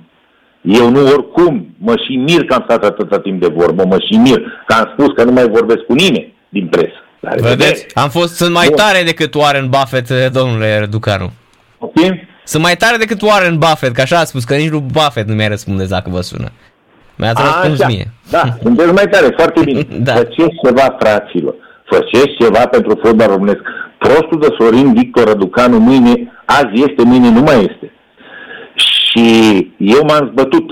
[0.60, 4.16] Eu nu oricum, mă și mir că am stat atâta timp de vorbă, mă și
[4.16, 7.03] mir că am spus că nu mai vorbesc cu nimeni din presă.
[7.24, 7.56] La revedere.
[7.56, 7.86] Vedeți?
[7.94, 8.76] Am fost, sunt mai Bun.
[8.76, 11.30] tare decât Warren Buffett, domnule Răducanu.
[11.78, 11.94] Ok?
[12.44, 15.34] Sunt mai tare decât Warren Buffett, că așa a spus, că nici lui Buffett nu
[15.34, 16.48] mi-a răspunde dacă vă sună.
[17.16, 17.88] Mi-ați răspuns Așa.
[17.88, 18.10] mie.
[18.30, 19.86] Da, sunteți mai tare, foarte bine.
[20.06, 20.12] Da.
[20.12, 21.54] Faceți ceva, fraților.
[21.84, 23.60] Faceți ceva pentru fotbal românesc.
[23.98, 27.92] Prostul de Sorin Victor Răducanu mâine, azi este, mâine nu mai este.
[28.74, 29.26] Și
[29.78, 30.70] eu m-am zbătut.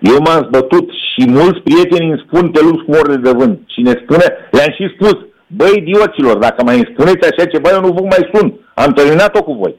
[0.00, 3.60] Eu m-am zbătut și mulți prieteni îmi spun te lupți cu ore de vânt.
[3.66, 5.16] Și ne spune, le-am și spus,
[5.56, 8.54] băi idioților, dacă mai îmi spuneți așa ceva, eu nu vă mai sun.
[8.74, 9.74] Am terminat-o cu voi.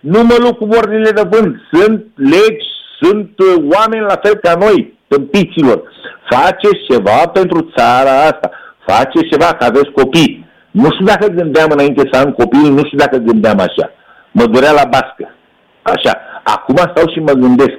[0.00, 1.56] Nu mă lupt cu ordinele de vânt.
[1.72, 2.66] Sunt legi,
[3.00, 5.82] sunt uh, oameni la fel ca noi, tâmpiților.
[6.30, 8.50] Faceți ceva pentru țara asta.
[8.86, 10.46] Faceți ceva, că aveți copii.
[10.70, 13.90] Nu știu dacă gândeam înainte să am copii, nu știu dacă gândeam așa.
[14.30, 15.34] Mă durea la bască.
[15.82, 16.20] Așa.
[16.42, 17.78] Acum stau și mă gândesc.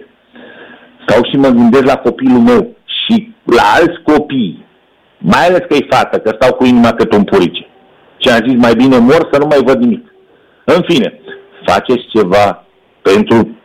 [1.03, 4.65] Stau și mă gândesc la copilul meu și la alți copii.
[5.19, 7.67] Mai ales că e fată, că stau cu inima cât un purice.
[8.17, 10.13] Și am zis, mai bine mor să nu mai văd nimic.
[10.63, 11.19] În fine,
[11.65, 12.65] faceți ceva
[13.01, 13.57] pentru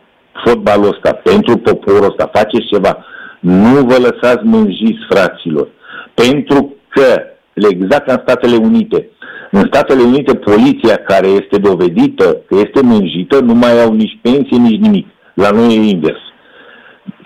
[0.45, 3.05] fotbalul ăsta, pentru poporul ăsta, faceți ceva.
[3.39, 5.67] Nu vă lăsați mânjiți, fraților.
[6.13, 7.21] Pentru că,
[7.53, 9.09] exact ca în Statele Unite,
[9.51, 14.57] în Statele Unite, poliția care este dovedită că este mânjită nu mai au nici pensie,
[14.57, 15.07] nici nimic.
[15.33, 16.19] La noi e invers.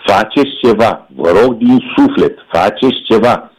[0.06, 3.52] Faceți ceva, vă rog din suflet, faceți ceva.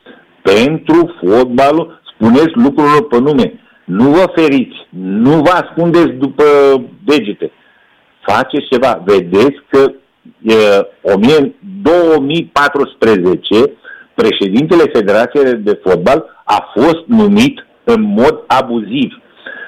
[0.43, 3.61] Pentru fotbalul, spuneți lucrurilor pe nume.
[3.85, 6.45] Nu vă feriți, nu vă ascundeți după
[7.05, 7.53] degete.
[8.27, 9.03] Faceți ceva.
[9.05, 9.93] Vedeți că
[10.43, 10.87] e,
[11.83, 13.73] 2014
[14.15, 19.21] președintele Federației de Fotbal a fost numit în mod abuziv,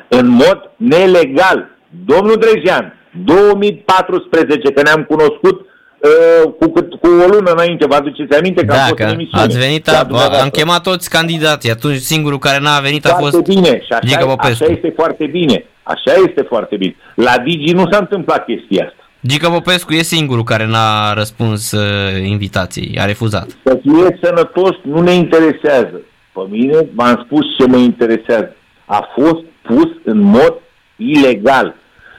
[0.09, 1.71] în mod nelegal.
[2.05, 5.67] Domnul Drejean, 2014, că ne-am cunoscut uh,
[6.59, 9.45] cu, cât, cu o lună înainte, vă aduceți aminte că am fost în Dacă emisiune.
[9.45, 10.43] ați venit, La a, dumneavoastră.
[10.45, 14.07] am chemat toți candidații, atunci singurul care n-a venit a Foarte fost bine și așa,
[14.07, 14.63] Gica Popescu.
[14.65, 15.65] așa este foarte bine.
[15.83, 16.97] Așa este foarte bine.
[17.15, 18.97] La Digi nu s-a întâmplat chestia asta.
[19.27, 23.47] Gica Popescu e singurul care n-a răspuns uh, invitației, a refuzat.
[23.65, 26.01] Să fie sănătos nu ne interesează.
[26.33, 28.57] Pe mine v-am spus ce mă interesează.
[28.85, 30.55] A fost pus în mod
[30.97, 31.75] ilegal.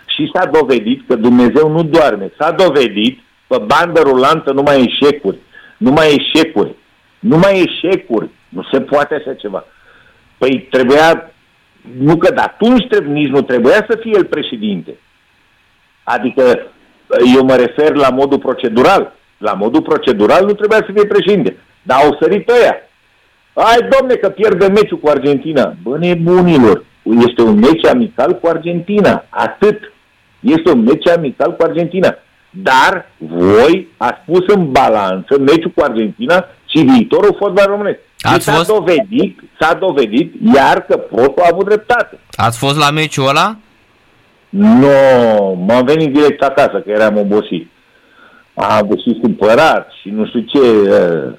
[0.06, 2.32] Și s-a dovedit că Dumnezeu nu doarme.
[2.40, 3.20] S-a dovedit
[3.54, 5.38] pe bandă rulantă numai eșecuri.
[5.78, 6.76] numai eșecuri.
[7.20, 8.30] Numai eșecuri.
[8.50, 9.66] Nu se poate așa ceva.
[10.38, 11.32] Păi trebuia,
[11.98, 14.96] nu că de atunci trebuie, nici nu trebuia să fie el președinte.
[16.04, 16.44] Adică
[17.36, 19.14] eu mă refer la modul procedural.
[19.38, 21.58] La modul procedural nu trebuia să fie președinte.
[21.82, 22.76] Dar au sărit ăia.
[23.54, 25.76] Ai, domne, că pierde meciul cu Argentina.
[25.84, 26.86] Bă, nebunilor,
[27.28, 29.26] este un meci amical cu Argentina.
[29.30, 29.94] Atât.
[30.40, 32.18] Este un meci amical cu Argentina.
[32.56, 38.00] Dar voi ați pus în balanță meciul cu Argentina și viitorul fotbal românesc.
[38.20, 38.68] Ați s-a fost?
[38.68, 42.20] dovedit, s-a dovedit iar că prostul a avut dreptate.
[42.32, 43.58] Ați fost la meciul ăla?
[44.50, 44.88] Nu,
[45.68, 47.70] m-am venit direct acasă, că eram obosit.
[48.54, 50.60] Am găsit cumpărat și nu știu ce.
[50.60, 51.34] uh,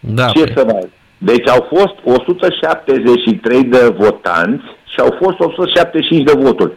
[0.00, 0.26] Da.
[0.26, 0.52] Ce păi.
[0.56, 0.90] să mai...
[1.18, 6.72] Deci au fost 173 de votanți și au fost 175 de voturi.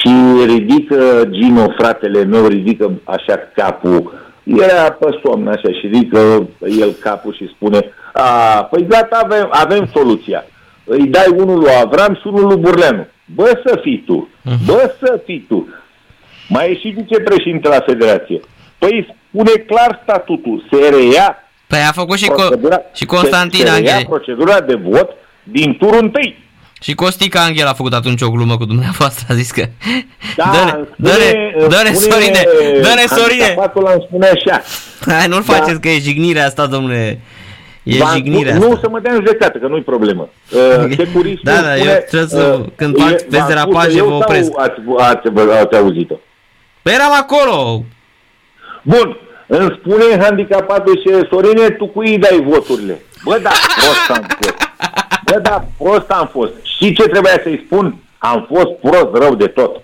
[0.00, 4.24] Și ridică Gino, fratele meu, ridică așa capul.
[4.44, 6.48] Era pe somn așa și ridică
[6.80, 10.44] el capul și spune a, păi gata, avem, avem soluția.
[10.84, 13.06] Îi dai unul lui Avram și unul lui Burleanu.
[13.34, 14.28] Bă să fii tu,
[14.66, 15.68] bă să fii tu.
[16.48, 18.40] Mai e și vicepreședinte la federație.
[18.78, 21.36] Păi spune clar statutul, se reia
[21.66, 24.08] Păi a făcut și, procedura, Co- și Constantin se, se reia Angel.
[24.08, 25.08] procedura de vot
[25.42, 26.44] din turul întâi.
[26.80, 29.64] Și Costica Angel a făcut atunci o glumă cu dumneavoastră, a zis că...
[30.36, 32.46] Da, dă-ne, îmi dă-ne, spune- dă-ne, îmi spune Sorine,
[32.82, 33.42] dă-ne, Sorine!
[33.44, 34.62] handicapatul îmi spune așa.
[35.06, 35.52] Hai, nu-l Da.
[35.54, 37.20] faceți că e jignirea asta, domnule.
[37.82, 38.74] E V-am jignirea spus- asta.
[38.74, 40.28] Nu, să mă dea în judecată, că nu-i problemă.
[40.50, 43.46] Uh, securistul Da, da, eu spune, trebuie să- uh, când e- fac- v-am vezi spus
[43.54, 44.50] derapaje, că eu vă sau opresc.
[44.56, 45.28] Ați, ați,
[45.62, 46.14] ați auzit-o.
[46.82, 47.84] Păi eram acolo.
[48.82, 49.16] Bun,
[49.46, 53.00] îmi spune handicapatul și Sorine, tu cui îi dai voturile?
[53.24, 54.65] Bă, da, prost am fost.
[55.36, 56.52] Bă, da, prost am fost.
[56.62, 57.94] Și ce trebuia să-i spun?
[58.18, 59.82] Am fost prost rău de tot.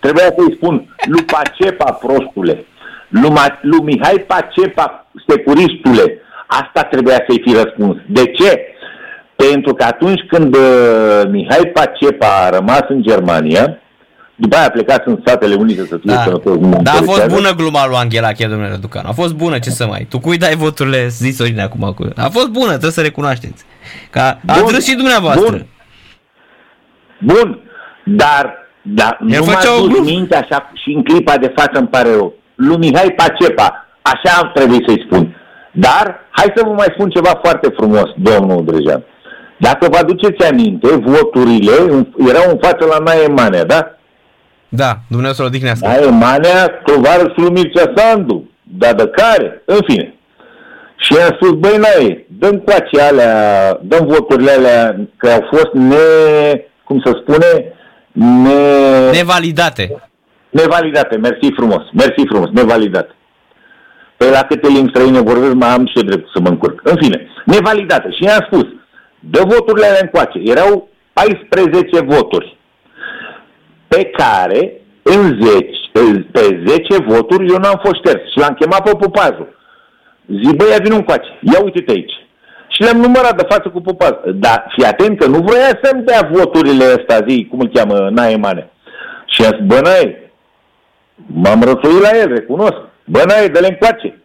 [0.00, 2.64] Trebuia să-i spun, lui Pacepa, prostule,
[3.08, 7.96] lui, Ma- lui Mihai Pacepa, securistule, asta trebuia să-i fi răspuns.
[8.06, 8.60] De ce?
[9.36, 13.78] Pentru că atunci când uh, Mihai Pacepa a rămas în Germania,
[14.36, 16.22] după aia a plecat în Statele Unite să fie Da.
[16.22, 16.56] sănătos.
[16.58, 17.34] da, a fost Interesează?
[17.34, 19.08] bună gluma lui Angela chiar, domnule Răducanu.
[19.08, 20.06] A fost bună, ce să mai...
[20.10, 21.92] Tu cui dai voturile, zi Sorine acum.
[21.96, 22.08] Cu...
[22.16, 23.64] A fost bună, trebuie să recunoașteți.
[24.10, 25.50] Că a Bun, râs și dumneavoastră.
[25.50, 25.66] bun.
[27.18, 27.58] Bun,
[28.04, 30.10] dar, dar El nu făcea m-a o dus glumă.
[30.10, 32.34] mintea așa și în clipa de față îmi pare rău.
[32.54, 35.36] Lui Mihai Pacepa, așa am trebuit să-i spun.
[35.72, 39.02] Dar, hai să vă mai spun ceva foarte frumos, domnul Drejan.
[39.58, 41.72] Dacă vă aduceți aminte, voturile
[42.28, 43.88] erau în față la Nae Manea, da?
[44.76, 45.86] Da, Dumnezeu să-l odihnească.
[45.86, 49.62] Nae Manea, tovarășul Mircea Sandu, dar de care?
[49.64, 50.14] În fine.
[50.96, 55.96] Și am spus, băi, Nae, dăm coace alea, dăm voturile alea, că au fost ne,
[56.84, 57.72] cum să spune,
[58.12, 60.02] ne, Nevalidate.
[60.50, 61.16] nevalidate.
[61.16, 63.14] Mersi frumos, mersi frumos, nevalidate.
[64.16, 66.80] Păi la câte limbi străine vorbesc, mai am și eu dreptul să mă încurc.
[66.84, 68.08] În fine, nevalidate.
[68.10, 68.64] Și i-am spus,
[69.20, 70.38] dă voturile alea încoace.
[70.44, 72.53] Erau 14 voturi
[73.94, 74.72] pe care
[75.02, 75.66] în 10,
[76.30, 79.48] pe 10 voturi eu n-am fost șters și l-am chemat pe Pupazu.
[80.26, 82.12] Zi, băi, ia vină încoace, ia uite-te aici.
[82.68, 84.20] Și le-am numărat de față cu Pupazu.
[84.34, 88.36] Dar fii atent că nu vrea să-mi dea voturile ăsta, zi, cum îl cheamă, Nae
[88.36, 88.70] Mane.
[89.26, 90.32] Și am zis, bă, Nae,
[91.26, 92.78] m-am răsuit la el, recunosc.
[93.04, 94.18] Bă, Nae, dă-le încoace.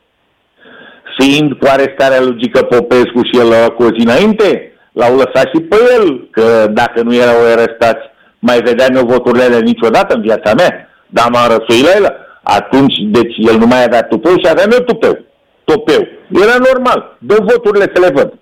[1.18, 5.48] Fiind cu arestarea lui Gică Popescu și el la cu o zi înainte, l-au lăsat
[5.54, 8.04] și pe el, că dacă nu erau arestați,
[8.40, 10.88] mai vedeam eu voturile alea niciodată în viața mea.
[11.08, 12.16] Dar m-am răsuit la el.
[12.44, 15.18] Atunci, deci, el nu mai avea tupeu și aveam eu tupeu.
[15.64, 16.08] Topeu.
[16.44, 17.18] Era normal.
[17.20, 18.34] Dă voturile să le văd.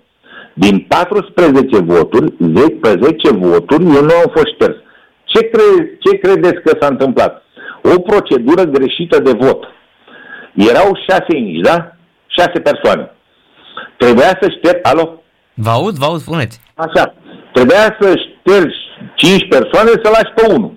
[0.52, 4.76] Din 14 voturi, 10, pe 10 voturi, eu nu am fost șters.
[5.24, 7.42] Ce, cre- ce credeți că s-a întâmplat?
[7.82, 9.64] O procedură greșită de vot.
[10.54, 11.92] Erau șase inși, da?
[12.26, 13.10] Șase persoane.
[13.96, 14.82] Trebuia să ștergi...
[14.82, 15.22] Alo?
[15.54, 16.60] Vă aud, vă aud, spuneți.
[16.74, 17.14] Așa.
[17.52, 18.14] Trebuia să
[18.48, 18.76] ștergi
[19.14, 20.72] cinci persoane să lași pe unul.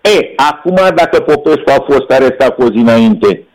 [0.00, 3.46] E, acum dacă Popescu a fost arestat cu o zi înainte,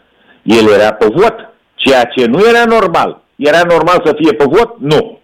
[0.44, 1.36] el era pe vot,
[1.76, 3.22] ceea ce nu era normal.
[3.36, 4.76] Era normal să fie pe vot?
[4.80, 5.20] Nu.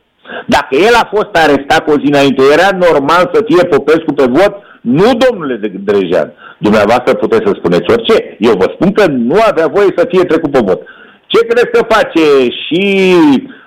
[0.46, 4.26] Dacă el a fost arestat cu o zi înainte, era normal să fie Popescu pe
[4.30, 4.54] vot?
[4.82, 6.34] Nu, domnule de Drejan.
[6.58, 8.36] Dumneavoastră puteți să spuneți orice.
[8.40, 10.82] Eu vă spun că nu avea voie să fie trecut pe vot.
[11.28, 13.16] Ce crezi că face și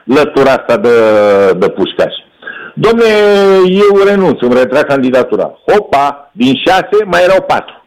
[0.04, 0.96] lătura asta de,
[1.58, 2.14] de pușcaș?
[2.74, 3.04] Domne,
[3.68, 5.50] eu renunț, îmi retrag candidatura.
[5.70, 7.84] Hopa, din șase mai erau patru.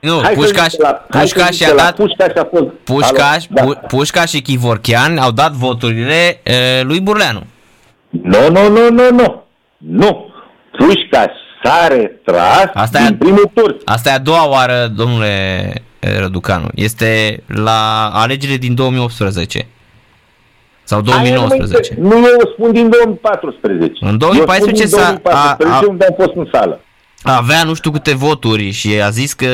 [0.00, 1.94] Nu, Hai să Pușcaș, zic la- hai să Pușcaș zic și-a că la dat...
[1.94, 2.64] Pușcaș a fost...
[2.84, 7.42] Pușcaș, Alo, Pu- Pușcaș și Chivorchean au dat voturile e, lui Burleanu.
[8.10, 9.44] Nu, nu, nu, nu, nu.
[9.76, 10.32] Nu.
[10.78, 11.32] Pușcaș
[11.64, 13.76] s-a retras Asta din e- primul tur.
[13.84, 15.72] Asta e a doua oară, domnule
[16.18, 16.66] Răducanu.
[16.74, 19.66] Este la alegerile din 2018.
[20.90, 21.92] Sau 2019.
[21.92, 24.04] Aia nu, nu eu spun din 2014.
[24.04, 26.80] În 2014 eu spun din 2014 s-a, a, a, unde am fost în sală.
[27.22, 29.50] Avea nu știu câte voturi și a zis că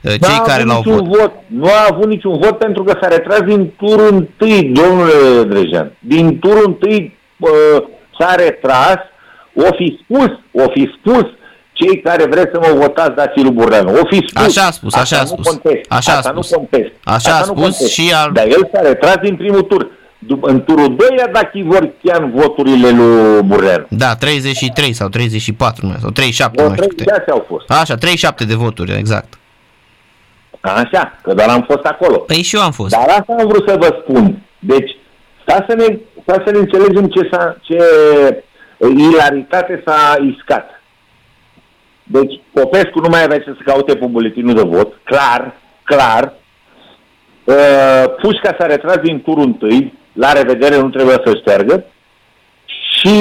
[0.00, 1.06] uh, cei care l-au vot.
[1.06, 1.32] vot.
[1.46, 5.92] Nu a avut niciun vot pentru că s-a retras din turul întâi, domnule Drejan.
[5.98, 7.82] Din turul întâi uh,
[8.18, 8.98] s-a retras,
[9.54, 10.30] o fi spus,
[10.64, 11.24] o fi spus
[11.72, 13.90] cei care vreți să mă votați, dați lui Burleanu.
[14.00, 14.46] O fi spus.
[14.46, 15.46] Așa a spus, așa a spus.
[15.48, 15.84] Contest.
[15.88, 16.50] Așa Asta a spus.
[16.50, 16.92] nu contest.
[17.04, 17.92] Așa Asta a spus contest.
[17.92, 18.30] și al...
[18.32, 20.02] Dar el s-a retras din primul tur.
[20.40, 23.86] În turul 2 a dat Chivorchian voturile lui Burleanu.
[23.88, 27.04] Da, 33 sau 34, nu, sau 37, O nu știu câte.
[27.04, 27.70] 36 au fost.
[27.70, 29.38] Așa, 37 de voturi, exact.
[30.60, 32.16] Așa, că doar am fost acolo.
[32.16, 32.90] Păi și eu am fost.
[32.90, 34.38] Dar asta am vrut să vă spun.
[34.58, 34.96] Deci,
[35.44, 37.78] ca să ne, ca să ne înțelegem ce, s-a, ce
[38.96, 40.82] ilaritate s-a iscat.
[42.02, 46.32] Deci, Popescu nu mai avea ce să caute pe buletinul de vot, clar, clar.
[47.44, 51.84] Uh, Pușca s-a retras din turul întâi, la revedere, nu trebuia să șteargă.
[52.66, 53.18] Și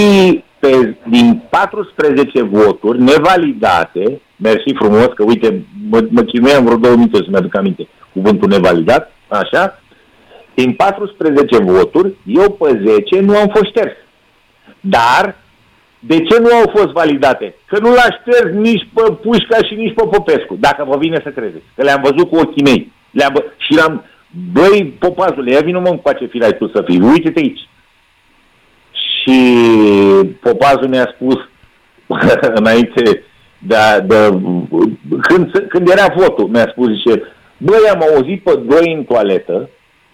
[0.60, 7.18] pe, din 14 voturi nevalidate, mersi frumos, că uite, mă, mă chinuiam vreo două minute
[7.18, 9.80] să-mi aduc aminte cuvântul nevalidat, așa,
[10.54, 13.94] din 14 voturi, eu pe 10 nu am fost șters.
[14.80, 15.36] Dar,
[16.00, 17.56] de ce nu au fost validate?
[17.66, 21.30] Că nu l-a șters nici pe Pușca și nici pe Popescu, dacă vă vine să
[21.30, 21.66] credeți.
[21.76, 22.91] Că le-am văzut cu ochii mei.
[23.12, 23.44] Le-am vă...
[23.58, 24.06] Și l-am...
[24.52, 27.02] Băi, popazule, ia vină mă încoace firai tu să fii.
[27.02, 27.68] Uite-te aici.
[28.92, 29.40] Și
[30.42, 31.36] popazul mi-a spus
[32.60, 33.24] înainte
[33.58, 33.76] de,
[34.06, 34.40] de
[35.22, 37.22] când, când era votul, mi-a spus, zice,
[37.58, 39.70] băi, am auzit pe doi în toaletă,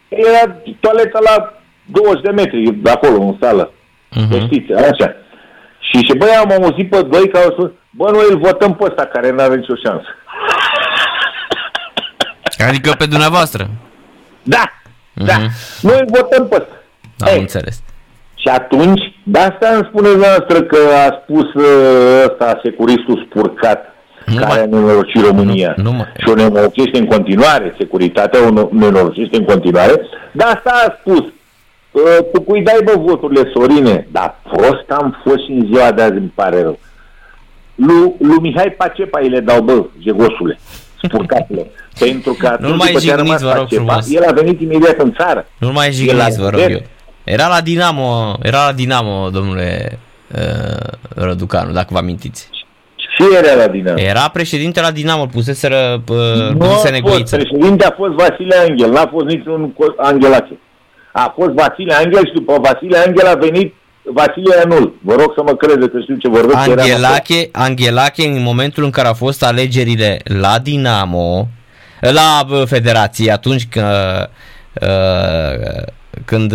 [0.07, 1.53] era toaleta la
[1.85, 3.71] 20 de metri de acolo, în sală.
[3.71, 4.41] Uh-huh.
[4.45, 5.15] Știți, așa.
[5.79, 8.83] Și și băi, am auzit pe doi care au spus, bă, noi îl votăm pe
[8.83, 10.07] ăsta care nu are nicio șansă.
[12.67, 13.69] Adică pe dumneavoastră.
[14.55, 15.25] Da, uh-huh.
[15.25, 15.37] da.
[15.81, 16.75] Noi îl votăm pe ăsta.
[17.19, 17.39] Am Ei.
[17.39, 17.81] înțeles.
[18.35, 20.77] Și atunci, de asta îmi spune noastră că
[21.07, 21.47] a spus
[22.25, 23.93] ăsta, securistul spurcat,
[24.25, 26.11] nu care mai, a nenorocit România nu, nu mai.
[26.17, 31.23] și o nenorociște în continuare, securitatea o nenorociște în continuare, de asta a spus,
[32.33, 34.07] tu cui dai bă voturile, Sorine?
[34.11, 36.79] Dar prost am fost și în ziua de azi, îmi pare rău.
[37.75, 40.59] Lui, lui Mihai Pacepa îi le dau, bă, jegosule,
[41.03, 41.71] spurcatele.
[41.99, 44.13] Pentru că atunci, nu mai jigniți, vă rog Pacepa, frumos.
[44.13, 45.47] el a venit imediat în țară.
[45.57, 46.81] Nu mai jigniți, vă rog eu.
[47.23, 49.99] Era la Dinamo, era la Dinamo, domnule
[50.35, 52.49] uh, Răducanu, dacă vă amintiți.
[52.95, 53.99] Și era la Dinamo.
[53.99, 56.67] Era președinte la Dinamo, îl puseseră uh, Nu a
[57.01, 60.57] fost, președinte a fost Vasile Angel, n-a fost niciun Angelache.
[61.11, 63.73] A fost Vasile Angel și după Vasile Angel a venit
[64.13, 64.95] Vasile Anul.
[65.01, 66.57] Vă rog să mă crede că știu ce vorbesc.
[66.57, 71.47] Angelache, Angelache în momentul în care au fost alegerile la Dinamo,
[71.99, 73.87] la Federație, atunci că
[74.81, 75.83] uh,
[76.25, 76.51] când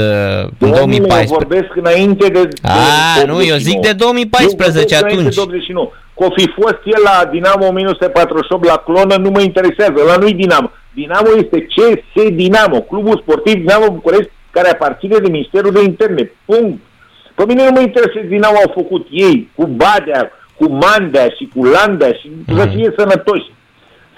[0.58, 1.32] în 2014.
[1.32, 5.34] Eu vorbesc înainte de, de A, nu, eu zic de 2014 atunci.
[5.34, 5.90] De 89.
[6.16, 9.94] Că o fi fost el la Dinamo 1948 la clonă, nu mă interesează.
[10.06, 10.70] La nu Dinamo.
[10.94, 16.30] Dinamo este CS Dinamo, clubul sportiv Dinamo București, care aparține de Ministerul de Interne.
[16.44, 16.80] Punct.
[17.34, 21.64] Pe mine nu mă interesează Dinamo au făcut ei, cu Badea, cu Mandea și cu
[21.64, 22.56] Landea și mm.
[22.58, 23.52] să fie sănătoși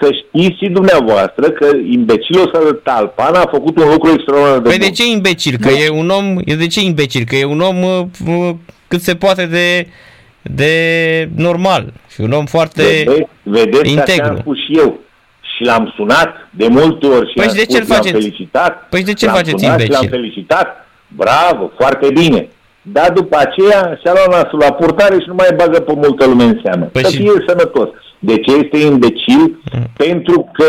[0.01, 4.69] să știți și dumneavoastră că imbecilul ăsta de Talpan a făcut un lucru extraordinar de
[4.69, 5.57] Păi de ce imbecil?
[5.61, 7.23] Că e un om, de ce imbecil?
[7.25, 8.55] Că e un om uh,
[8.87, 9.87] cât se poate de,
[10.41, 10.71] de
[11.35, 14.23] normal și un om foarte vedeți, vedeți integru.
[14.23, 14.99] Vedeți spus și eu
[15.55, 18.11] și l-am sunat de multe ori și păi am de ce spus, faceți?
[18.13, 18.87] l-am felicitat.
[18.89, 19.93] Păi de ce l-am faceți sunat, imbecil?
[19.93, 20.87] L-am felicitat.
[21.07, 22.47] Bravo, foarte bine.
[22.91, 26.43] Dar după aceea și-a luat nasul la purtare și nu mai bagă pe multă lume
[26.43, 26.85] în seamă.
[26.85, 27.17] Păi să și...
[27.17, 27.89] fie sănătos.
[28.19, 29.43] De ce este imbecil?
[29.73, 29.87] Mm.
[29.97, 30.65] Pentru că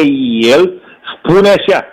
[0.54, 0.72] el
[1.14, 1.84] spune așa,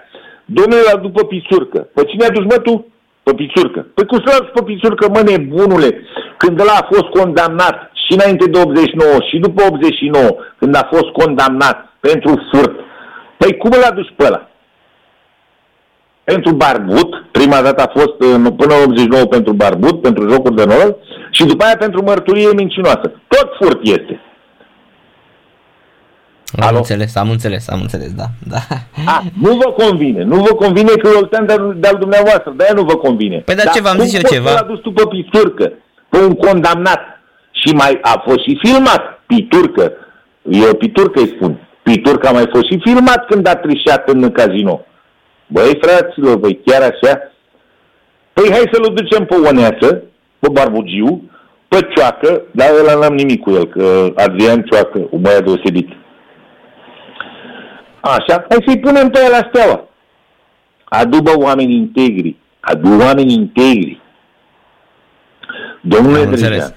[0.45, 1.79] domnule, la după pițurcă.
[1.93, 2.85] Pe cine aduci, mă, tu?
[3.23, 3.87] Pe pițurcă.
[3.93, 6.01] Păi cum să l pe pițurcă, mă, nebunule?
[6.37, 11.09] Când ăla a fost condamnat și înainte de 89 și după 89, când a fost
[11.21, 12.73] condamnat pentru furt,
[13.37, 14.49] păi cum îl aduci pe ăla?
[16.25, 18.13] Pentru barbut, prima dată a fost
[18.57, 20.97] până 89 pentru barbut, pentru jocuri de noroc,
[21.31, 23.11] și după aia pentru mărturie mincinoasă.
[23.27, 24.19] Tot furt este.
[26.59, 26.77] Am Alo?
[26.77, 28.25] înțeles, am înțeles, am înțeles, da.
[28.53, 28.57] da.
[29.05, 31.45] A, nu vă convine, nu vă convine că e oltean
[31.79, 33.37] de-al dumneavoastră, de-aia nu vă convine.
[33.37, 34.49] Păi dar ce v-am zis eu ceva?
[34.49, 35.71] Cum adus tu pe piturcă,
[36.09, 37.01] pe un condamnat
[37.51, 39.91] și mai a fost și filmat, piturcă,
[40.41, 44.85] eu piturcă îi spun, piturcă a mai fost și filmat când a trișat în casino.
[45.47, 47.31] Băi, fraților, băi, chiar așa?
[48.33, 50.03] Păi hai să-l ducem pe Oneață,
[50.39, 51.31] pe Barbugiu,
[51.67, 55.89] pe Cioacă, dar ăla n-am nimic cu el, că Adrian Cioacă, un băiat deosebit.
[57.99, 59.87] Așa, hai să-i punem pe el la steaua.
[60.83, 62.35] Adubă oameni integri.
[62.59, 64.01] Adu oameni integri.
[65.81, 66.75] Domnule Drejan,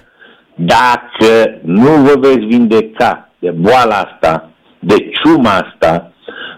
[0.54, 6.12] dacă nu vă veți vindeca de boala asta, de ciuma asta,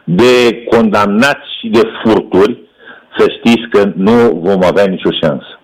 [0.05, 2.59] de condamnați și de furturi,
[3.19, 5.59] să știți că nu vom avea nicio șansă.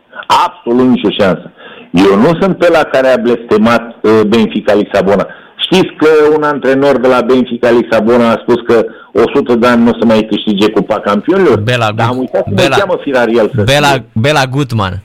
[0.47, 1.51] Absolut nicio șansă.
[1.93, 5.27] Eu nu sunt pe la care a blestemat uh, Benfica Lisabona.
[5.57, 9.91] Știți că un antrenor de la Benfica Lisabona a spus că 100 de ani nu
[9.91, 11.61] o să mai câștige Cupa Campionilor?
[11.61, 15.03] Bela, Dar am uitat Bela, să cheamă Firariel să Bela, Bela Gutman.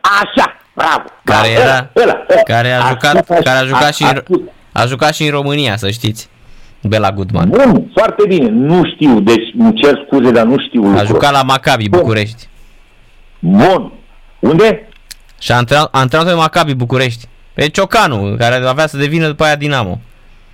[0.00, 1.02] Așa, bravo.
[1.24, 2.42] Care bravo, era, ăla, ăla.
[2.42, 4.40] care a A jucat, spus- care a jucat și a în, spus-
[4.72, 6.28] a jucat și în România, să știți.
[6.88, 7.48] Bela Gutman.
[7.48, 8.48] Bun, foarte bine.
[8.48, 11.06] Nu știu, deci îmi cer scuze, dar nu știu A lucrul.
[11.06, 12.00] jucat la Maccabi Bun.
[12.00, 12.48] București.
[13.38, 13.92] Bun.
[14.40, 14.88] Unde?
[15.40, 17.26] Și a antrenat, a antrenat pe Maccabi București.
[17.54, 20.00] Pe Ciocanu, care avea să devină după aia Dinamo.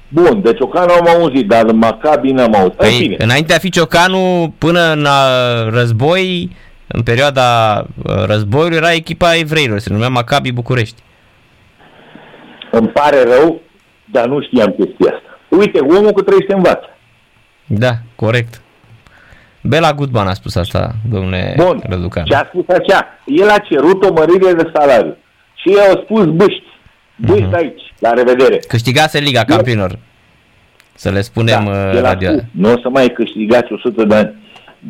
[0.09, 2.73] Bun, deci Ocanu am auzit, dar Maccabi n-am auzit.
[2.77, 3.17] Păi, Păi, bine.
[3.19, 6.51] înainte de a fi Ciocanu, până în uh, război,
[6.87, 11.03] în perioada uh, războiului, era echipa evreilor, se numea Maccabi București.
[12.71, 13.61] Îmi pare rău,
[14.05, 15.32] dar nu știam chestia asta.
[15.59, 16.97] Uite, omul cu trei se învață.
[17.67, 18.61] Da, corect.
[19.63, 21.83] Bela Gutman a spus asta, domnule Bun.
[21.89, 22.25] Răducan.
[22.27, 25.17] Și a spus așa, el a cerut o mărire de salariu.
[25.55, 26.63] Și ei au spus bâști.
[27.17, 27.55] Bâști Mhm.
[27.55, 28.57] aici, la revedere.
[28.69, 29.99] Câștigase Liga Campionilor.
[30.95, 32.29] Să le spunem uh, el a radio.
[32.31, 34.35] spus, nu o să mai câștigați 100 de ani.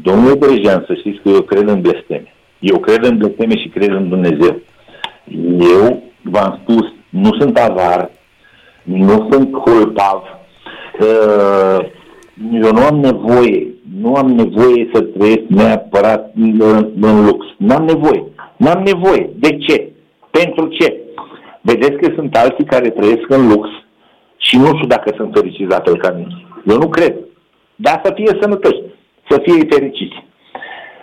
[0.02, 2.34] Domnule Brejean, să știți că eu cred în blesteme.
[2.58, 4.60] Eu cred în blesteme și cred în Dumnezeu.
[5.60, 8.10] Eu v-am spus, nu sunt avar,
[8.82, 10.41] nu sunt culpav, uh,
[12.52, 13.66] eu nu am nevoie,
[14.00, 16.60] nu am nevoie să trăiesc neapărat în,
[17.00, 17.46] în lux.
[17.58, 18.24] Nu am nevoie.
[18.56, 19.30] Nu am nevoie.
[19.38, 19.90] De ce?
[20.30, 20.96] Pentru ce?
[21.60, 23.68] Vedeți că sunt alții care trăiesc în lux
[24.36, 26.44] și nu știu dacă sunt fericiți la fel ca mine.
[26.66, 27.14] Eu nu cred.
[27.76, 28.80] Dar să fie sănătoși,
[29.30, 30.24] să fie fericiți.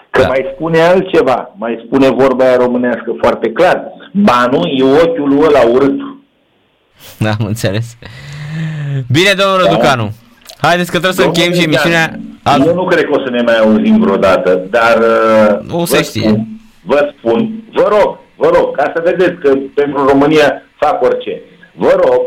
[0.09, 0.27] Că Da.
[0.27, 3.83] mai spune altceva, mai spune vorba aia românească foarte clar.
[4.13, 5.99] Banul e ochiul ăla urât.
[7.19, 7.97] Da, am înțeles.
[9.11, 10.11] Bine, domnul Răducanu.
[10.61, 12.19] Haideți că trebuie să încheiem și emisiunea.
[12.43, 12.61] Al...
[12.65, 14.97] Eu nu cred că o să ne mai auzim vreodată, dar
[15.67, 16.21] uh, O să vă știe.
[16.29, 16.47] Spun,
[16.81, 21.41] vă spun, vă rog, vă rog, ca să vedeți că pentru România fac orice.
[21.75, 22.21] Vă rog,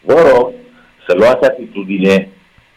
[0.00, 0.50] vă rog
[1.06, 2.28] să luați atitudine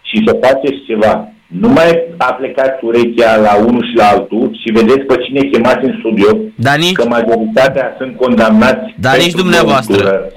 [0.02, 1.28] și să faceți ceva.
[1.48, 5.96] Nu mai aplecați urechea la unul și la altul și vedeți pe cine chemați în
[6.00, 9.94] studio, Dar nici, că majoritatea sunt condamnați Dar pentru nici dumneavoastră.
[9.96, 10.32] băutură,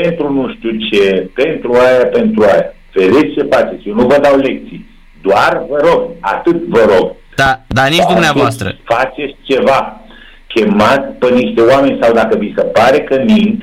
[0.00, 2.72] pentru nu știu ce, pentru aia, pentru aia.
[2.92, 4.86] Vedeți ce faceți, eu nu vă dau lecții.
[5.22, 7.12] Doar vă rog, atât vă rog.
[7.36, 8.76] da, dar nici Faceți- dumneavoastră.
[8.84, 10.00] Faceți ceva.
[10.46, 13.62] Chemați pe niște oameni sau dacă vi se pare că mint,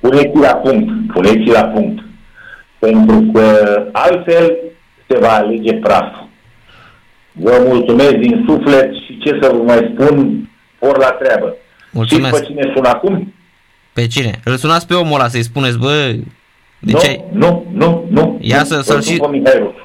[0.00, 1.12] puneți la punct.
[1.12, 2.02] Puneți la punct.
[2.78, 3.42] Pentru că
[3.92, 4.56] altfel
[5.08, 6.28] se va alege praful.
[7.32, 11.56] Vă mulțumesc din suflet și ce să vă mai spun, ori la treabă.
[11.92, 12.34] Mulțumesc.
[12.34, 13.34] Știți pe cine sun acum?
[13.98, 14.30] Pe cine?
[14.44, 16.12] Îl sunați pe omul ăla să-i spuneți, bă,
[16.88, 17.24] de nu, ce ai...
[17.32, 18.38] nu, nu, nu.
[18.40, 18.64] Ia nu.
[18.64, 19.84] să- Vă să-l sun și- pe Mihai Rusu.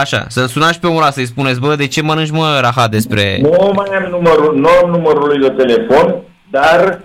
[0.00, 3.38] Așa, să-l sunați pe omul ăla să-i spuneți, bă, de ce mănânci, mă, rahat despre...
[3.42, 6.14] Nu mai am numărul, nu am numărul lui de telefon,
[6.50, 7.00] dar,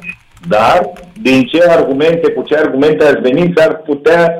[0.47, 4.34] dar, din ce argumente, cu ce argumente ați venit, s-ar putea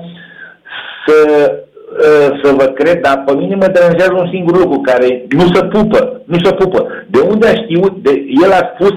[1.08, 1.18] să,
[2.00, 5.64] uh, să vă cred, dar pe mine mă deranjează un singur lucru, care nu se
[5.64, 6.88] pupă, nu se pupă.
[7.08, 8.12] De unde a știut, de,
[8.44, 8.94] el a spus,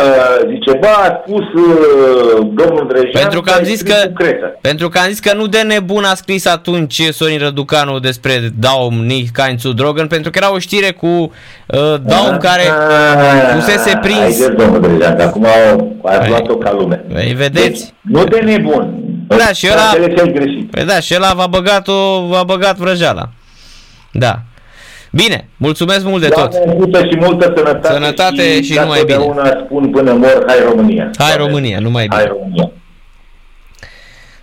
[0.00, 4.06] uh, zice, bă, a spus uh, domnul Drejan, Pentru că am ai zis scris că,
[4.06, 4.58] cu creță.
[4.60, 8.94] pentru că am zis că nu de nebun a scris atunci Sorin Răducanu despre Daum
[9.04, 14.18] Nicaințu Drogan, pentru că era o știre cu uh, Daum care Ah, fusese prins.
[14.18, 16.96] Haideți, domnul Drejan, că acum au- ați Păi- luat-o ca lume.
[17.12, 17.66] Păi, vedeți?
[17.68, 18.94] Deci, nu de nebun.
[19.26, 20.70] Da, și ăla- S-a înțeles el greșit.
[20.70, 23.28] Păi da, și ăla v-a băgat, o, v-a băgat vrăjeala.
[24.12, 24.38] Da.
[25.14, 26.50] Bine, mulțumesc mult de tot.
[26.50, 27.92] Doamne ajută și multă sănătate.
[27.92, 29.16] Sănătate și numai bine.
[29.16, 31.10] totdeauna spun până mor, hai România.
[31.18, 32.16] Hai Doamne, România, numai bine.
[32.16, 32.70] Hai România.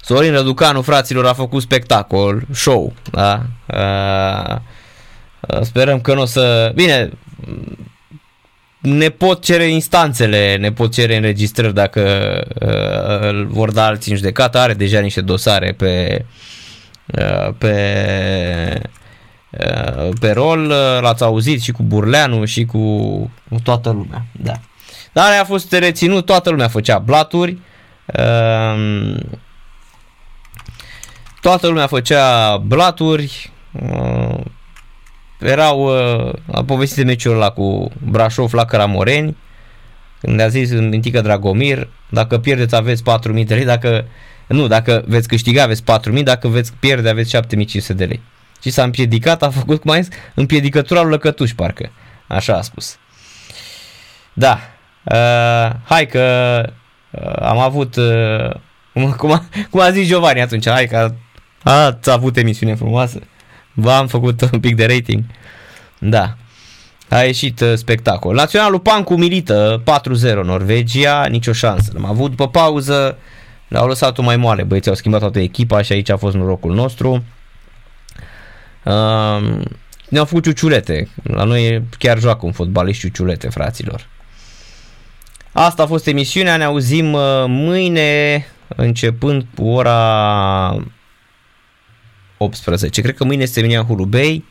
[0.02, 3.42] Sorin Răducanu, fraților, a făcut spectacol, show, da?
[3.74, 4.56] Uh,
[5.40, 6.72] uh, sperăm că nu o să...
[6.76, 7.10] Bine,
[8.80, 12.02] ne pot cere instanțele, ne pot cere înregistrări dacă
[12.62, 16.26] uh, îl vor da alții în judecată, are deja niște dosare pe
[17.06, 17.74] uh, pe
[18.76, 19.00] uh,
[20.20, 22.80] pe rol, uh, l-ați auzit și cu Burleanu și cu,
[23.50, 24.54] cu toată lumea, da.
[25.12, 27.58] Dar a fost reținut, toată lumea făcea blaturi,
[28.06, 29.18] uh,
[31.42, 34.40] toată lumea făcea blaturi, uh,
[35.40, 39.38] erau, uh, a povestit de meciul ăla cu Brașov la Căramoreni,
[40.20, 44.06] când a zis Mintică Dragomir, dacă pierdeți aveți 4.000 de lei, dacă
[44.48, 48.22] nu, dacă veți câștiga aveți 4.000, dacă veți pierde aveți 7.500 de lei.
[48.62, 51.92] Și s-a împiedicat, a făcut, cum ai zis, împiedicătura lui Lăcătuș, parcă.
[52.28, 52.98] Așa a spus.
[54.34, 54.60] Da.
[55.04, 56.64] Uh, hai că
[57.12, 58.50] uh, am avut, uh,
[59.18, 61.14] cum, a, cum a zis Giovanni atunci, hai că
[61.64, 63.20] ați avut emisiune frumoasă.
[63.74, 65.24] V-am făcut un pic de rating.
[66.00, 66.36] Da.
[67.10, 68.36] A ieșit uh, spectacol.
[68.36, 69.84] Naționalul Pancu milită
[70.42, 71.92] 4-0 Norvegia, nicio șansă.
[71.94, 73.18] L-am avut după pauză,
[73.68, 77.24] l-au lăsat-o mai moale, băieții au schimbat toată echipa și aici a fost norocul nostru.
[78.84, 79.62] Uh,
[80.10, 81.08] ne-au făcut ciuciulete.
[81.24, 84.08] La noi chiar joacă un fotbalist ciuciulete, fraților.
[85.52, 90.86] Asta a fost emisiunea, ne auzim uh, mâine începând cu ora
[92.38, 93.02] 18.
[93.02, 94.46] Cred că mâine este Emilia Hulubei.